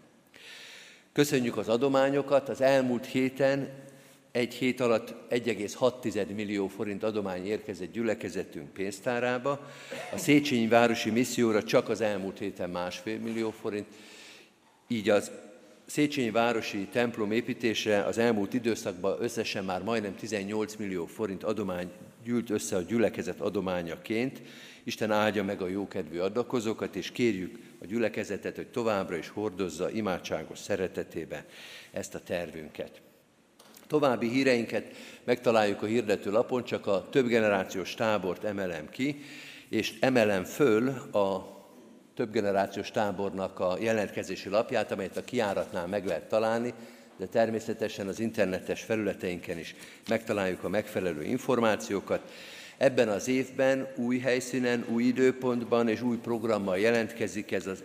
Köszönjük 1.16 1.56
az 1.56 1.68
adományokat. 1.68 2.48
Az 2.48 2.60
elmúlt 2.60 3.06
héten 3.06 3.68
egy 4.32 4.54
hét 4.54 4.80
alatt 4.80 5.14
1,6 5.30 6.34
millió 6.34 6.68
forint 6.68 7.02
adomány 7.02 7.46
érkezett 7.46 7.92
gyülekezetünk 7.92 8.72
pénztárába. 8.72 9.70
A 10.12 10.18
Széchenyi 10.18 10.68
Városi 10.68 11.10
Misszióra 11.10 11.62
csak 11.62 11.88
az 11.88 12.00
elmúlt 12.00 12.38
héten 12.38 12.70
másfél 12.70 13.18
millió 13.18 13.50
forint. 13.50 13.86
Így 14.88 15.08
az 15.08 15.30
Széchenyi 15.86 16.30
Városi 16.30 16.86
templom 16.92 17.32
építése 17.32 18.04
az 18.04 18.18
elmúlt 18.18 18.54
időszakban 18.54 19.16
összesen 19.20 19.64
már 19.64 19.82
majdnem 19.82 20.14
18 20.16 20.74
millió 20.74 21.06
forint 21.06 21.42
adomány 21.44 21.90
gyűlt 22.24 22.50
össze 22.50 22.76
a 22.76 22.82
gyülekezet 22.82 23.40
adományaként. 23.40 24.40
Isten 24.86 25.10
áldja 25.10 25.44
meg 25.44 25.62
a 25.62 25.68
jókedvű 25.68 26.18
adakozókat, 26.18 26.96
és 26.96 27.10
kérjük 27.10 27.58
a 27.82 27.86
gyülekezetet, 27.86 28.56
hogy 28.56 28.66
továbbra 28.66 29.16
is 29.16 29.28
hordozza 29.28 29.90
imádságos 29.90 30.58
szeretetébe 30.58 31.44
ezt 31.90 32.14
a 32.14 32.20
tervünket. 32.20 33.00
További 33.86 34.28
híreinket 34.28 34.94
megtaláljuk 35.24 35.82
a 35.82 35.86
hirdető 35.86 36.30
lapon, 36.30 36.64
csak 36.64 36.86
a 36.86 37.08
több 37.10 37.26
generációs 37.26 37.94
tábort 37.94 38.44
emelem 38.44 38.88
ki, 38.88 39.22
és 39.68 39.94
emelem 40.00 40.44
föl 40.44 40.88
a 41.12 41.56
több 42.14 42.32
generációs 42.32 42.90
tábornak 42.90 43.60
a 43.60 43.76
jelentkezési 43.80 44.48
lapját, 44.48 44.92
amelyet 44.92 45.16
a 45.16 45.24
kiáratnál 45.24 45.86
meg 45.86 46.06
lehet 46.06 46.28
találni, 46.28 46.74
de 47.16 47.26
természetesen 47.26 48.08
az 48.08 48.20
internetes 48.20 48.82
felületeinken 48.82 49.58
is 49.58 49.74
megtaláljuk 50.08 50.64
a 50.64 50.68
megfelelő 50.68 51.22
információkat. 51.22 52.32
Ebben 52.78 53.08
az 53.08 53.28
évben 53.28 53.88
új 53.96 54.18
helyszínen, 54.18 54.84
új 54.88 55.04
időpontban 55.04 55.88
és 55.88 56.02
új 56.02 56.16
programmal 56.16 56.78
jelentkezik 56.78 57.52
ez 57.52 57.66
az 57.66 57.82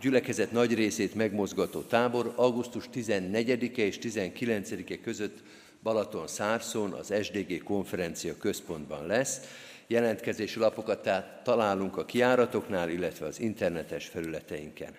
gyülekezet 0.00 0.52
nagy 0.52 0.74
részét 0.74 1.14
megmozgató 1.14 1.80
tábor 1.80 2.32
augusztus 2.36 2.84
14-e 2.94 3.82
és 3.82 3.98
19-e 4.02 5.00
között 5.00 5.42
Balaton 5.82 6.26
Szárszón 6.26 6.92
az 6.92 7.14
SDG 7.22 7.62
konferencia 7.62 8.36
központban 8.36 9.06
lesz. 9.06 9.40
Jelentkezési 9.86 10.58
lapokat 10.58 11.02
tehát 11.02 11.40
találunk 11.42 11.96
a 11.96 12.04
kiáratoknál, 12.04 12.90
illetve 12.90 13.26
az 13.26 13.40
internetes 13.40 14.06
felületeinken. 14.06 14.92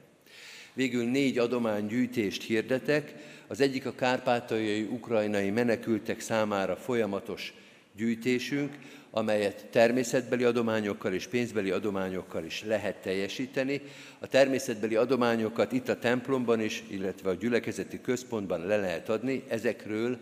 Végül 0.73 1.05
négy 1.05 1.37
adománygyűjtést 1.37 2.43
hirdetek. 2.43 3.13
Az 3.47 3.59
egyik 3.61 3.85
a 3.85 3.95
kárpátaljai 3.95 4.81
ukrajnai 4.81 5.49
menekültek 5.49 6.19
számára 6.19 6.75
folyamatos 6.75 7.53
gyűjtésünk, 7.95 8.77
amelyet 9.15 9.65
természetbeli 9.71 10.43
adományokkal 10.43 11.13
és 11.13 11.27
pénzbeli 11.27 11.71
adományokkal 11.71 12.43
is 12.43 12.63
lehet 12.63 12.95
teljesíteni. 12.95 13.81
A 14.19 14.27
természetbeli 14.27 14.95
adományokat 14.95 15.71
itt 15.71 15.89
a 15.89 15.99
templomban 15.99 16.61
is, 16.61 16.83
illetve 16.87 17.29
a 17.29 17.33
gyülekezeti 17.33 18.01
központban 18.01 18.65
le 18.65 18.77
lehet 18.77 19.09
adni. 19.09 19.43
Ezekről 19.47 20.17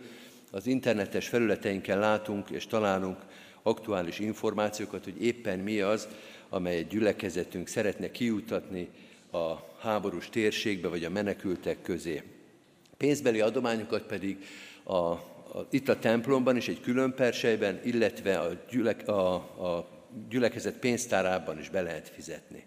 az 0.50 0.66
internetes 0.66 1.28
felületeinken 1.28 1.98
látunk 1.98 2.50
és 2.50 2.66
találunk 2.66 3.18
aktuális 3.62 4.18
információkat, 4.18 5.04
hogy 5.04 5.22
éppen 5.22 5.58
mi 5.58 5.80
az, 5.80 6.08
amelyet 6.48 6.88
gyülekezetünk 6.88 7.68
szeretne 7.68 8.10
kiutatni 8.10 8.88
a 9.32 9.54
háborús 9.78 10.28
térségbe 10.28 10.88
vagy 10.88 11.04
a 11.04 11.10
menekültek 11.10 11.82
közé. 11.82 12.22
Pénzbeli 12.96 13.40
adományokat 13.40 14.02
pedig 14.02 14.36
a 14.84 15.33
itt 15.70 15.88
a 15.88 15.98
templomban 15.98 16.56
is 16.56 16.68
egy 16.68 16.80
külön 16.80 17.14
persejben, 17.14 17.80
illetve 17.84 18.38
a, 18.38 18.50
gyülek, 18.70 19.08
a, 19.08 19.34
a 19.34 19.88
gyülekezet 20.28 20.78
pénztárában 20.78 21.58
is 21.58 21.68
be 21.68 21.82
lehet 21.82 22.08
fizetni. 22.08 22.64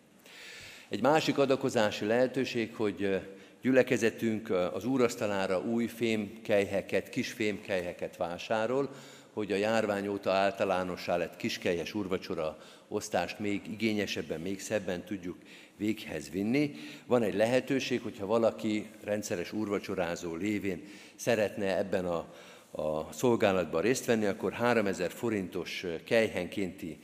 Egy 0.90 1.02
másik 1.02 1.38
adakozási 1.38 2.06
lehetőség, 2.06 2.76
hogy 2.76 3.20
gyülekezetünk 3.62 4.50
az 4.50 4.86
úrasztalára 4.86 5.60
új 5.60 5.88
fémkelyheket, 5.88 7.10
kis 7.10 7.32
fémkelyheket 7.32 8.18
vásárol, 8.18 8.90
hogy 9.34 9.52
a 9.52 9.56
járvány 9.56 10.08
óta 10.08 10.32
általánossá 10.32 11.18
lett 11.18 11.36
kiskelyes 11.36 11.94
urvacsora 11.94 12.58
osztást 12.88 13.40
még 13.40 13.62
igényesebben, 13.72 14.40
még 14.40 14.60
szebben 14.60 15.04
tudjuk 15.04 15.38
véghez 15.78 16.30
vinni. 16.30 16.74
Van 17.06 17.24
egy 17.24 17.36
lehetőség, 17.36 18.02
hogyha 18.02 18.26
valaki 18.26 18.90
rendszeres 19.04 19.54
urvacsorázó 19.54 20.36
lévén 20.36 20.84
szeretne 21.16 21.78
ebben 21.78 22.06
a, 22.06 22.34
a 22.78 23.08
szolgálatban 23.14 23.82
részt 23.82 24.06
venni, 24.06 24.26
akkor 24.26 24.54
3000 24.54 25.12
forintos 25.12 25.86
kelyhenkénti 26.06 27.00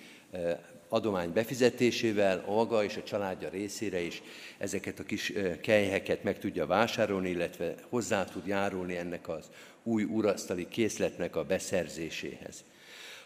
adomány 0.89 1.33
befizetésével 1.33 2.43
a 2.47 2.51
maga 2.51 2.83
és 2.83 2.97
a 2.97 3.03
családja 3.03 3.49
részére 3.49 3.99
is 3.99 4.21
ezeket 4.57 4.99
a 4.99 5.03
kis 5.03 5.33
kelyheket 5.61 6.23
meg 6.23 6.39
tudja 6.39 6.65
vásárolni, 6.65 7.29
illetve 7.29 7.75
hozzá 7.89 8.25
tud 8.25 8.47
járulni 8.47 8.97
ennek 8.97 9.29
az 9.29 9.49
új 9.83 10.03
urasztali 10.03 10.67
készletnek 10.67 11.35
a 11.35 11.43
beszerzéséhez. 11.43 12.63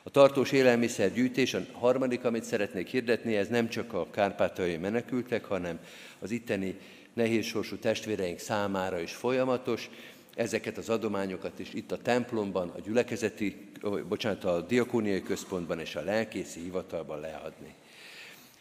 A 0.04 0.10
tartós 0.10 0.52
élelmiszergyűjtés, 0.52 1.54
a 1.54 1.60
harmadik, 1.72 2.24
amit 2.24 2.43
szeretnék 2.43 2.88
hirdetni, 2.88 3.36
ez 3.36 3.48
nem 3.48 3.70
csak 3.70 3.93
a 3.93 4.10
kárpátai 4.12 4.78
menekültek, 4.78 5.45
hanem 5.45 5.80
az 6.20 6.32
itteni 6.32 6.76
nehézsorsú 7.14 7.76
testvéreink 7.76 8.39
számára 8.39 9.00
is 9.00 9.14
folyamatos. 9.14 9.89
Ezeket 10.38 10.78
az 10.78 10.90
adományokat 10.90 11.60
is 11.60 11.74
itt 11.74 11.92
a 11.92 11.98
templomban, 11.98 12.70
a 12.70 12.80
gyülekezeti, 12.80 13.70
bocsánat, 14.08 14.44
a 14.44 14.62
diakóniai 14.62 15.22
központban 15.22 15.80
és 15.80 15.96
a 15.96 16.04
lelkészi 16.04 16.60
hivatalban 16.60 17.20
leadni. 17.20 17.74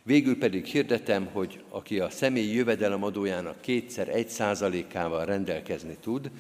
Végül 0.03 0.39
pedig 0.39 0.65
hirdetem, 0.65 1.27
hogy 1.27 1.65
aki 1.69 2.01
a 2.01 2.11
személyi 2.11 2.55
jövedelem 2.55 3.03
adójának 3.03 3.61
kétszer 3.61 4.09
egy 4.09 4.29
százalékával 4.29 5.25
rendelkezni 5.25 5.97
tud, 6.01 6.31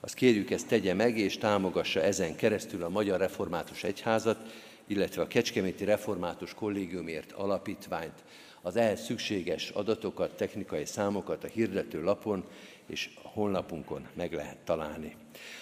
azt 0.00 0.14
kérjük 0.14 0.50
ezt 0.50 0.68
tegye 0.68 0.94
meg, 0.94 1.18
és 1.18 1.38
támogassa 1.38 2.02
ezen 2.02 2.36
keresztül 2.36 2.82
a 2.82 2.88
Magyar 2.88 3.18
Református 3.18 3.84
Egyházat, 3.84 4.38
illetve 4.86 5.22
a 5.22 5.26
Kecskeméti 5.26 5.84
Református 5.84 6.54
Kollégiumért 6.54 7.32
alapítványt. 7.32 8.24
Az 8.62 8.76
ehhez 8.76 9.04
szükséges 9.04 9.68
adatokat, 9.68 10.36
technikai 10.36 10.84
számokat 10.84 11.44
a 11.44 11.48
hirdető 11.48 12.02
lapon 12.02 12.44
és 12.86 13.10
a 13.22 13.28
honlapunkon 13.28 14.06
meg 14.14 14.32
lehet 14.32 14.56
találni. 14.64 15.16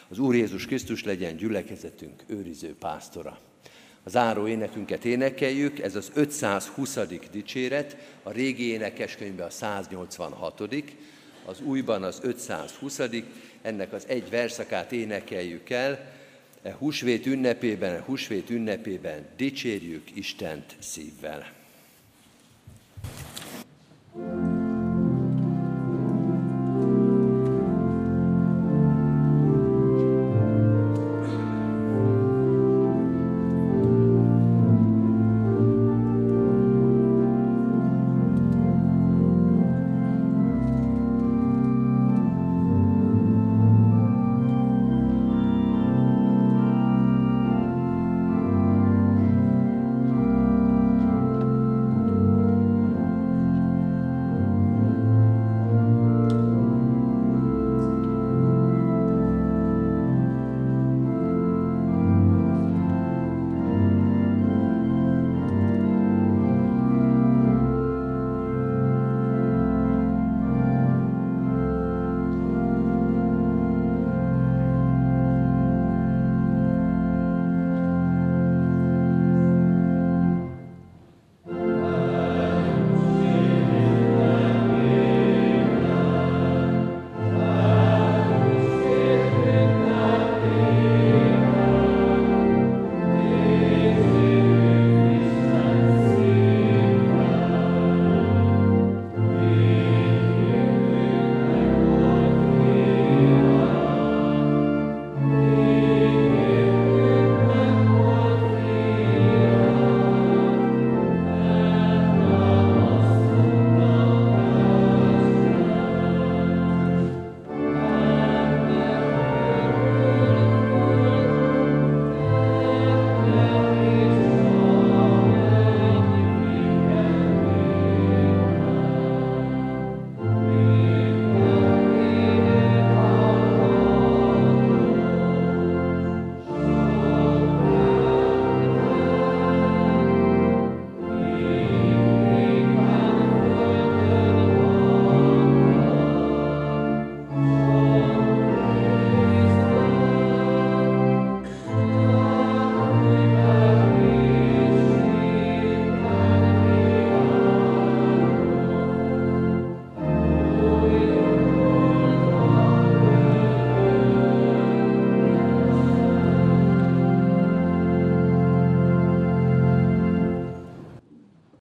Az 0.08 0.18
Úr 0.18 0.34
Jézus 0.34 0.66
Krisztus 0.66 1.04
legyen 1.04 1.36
gyülekezetünk 1.36 2.22
őriző 2.26 2.74
pásztora. 2.78 3.38
Az 4.04 4.12
záró 4.12 4.46
énekünket 4.46 5.04
énekeljük, 5.04 5.78
ez 5.78 5.96
az 5.96 6.10
520. 6.14 6.98
dicséret, 7.30 7.96
a 8.22 8.30
régi 8.30 8.66
énekeskönyvben 8.66 9.46
a 9.46 9.50
186 9.50 10.62
az 11.44 11.60
újban 11.60 12.02
az 12.02 12.20
520. 12.22 13.00
Ennek 13.62 13.92
az 13.92 14.04
egy 14.08 14.30
verszakát 14.30 14.92
énekeljük 14.92 15.70
el, 15.70 16.12
e 16.62 16.74
húsvét 16.78 17.26
ünnepében, 17.26 17.94
e 17.94 18.02
húsvét 18.06 18.50
ünnepében 18.50 19.26
dicsérjük 19.36 20.16
Istent 20.16 20.76
szívvel. 20.78 21.52
thank 24.14 24.46
you 24.46 24.51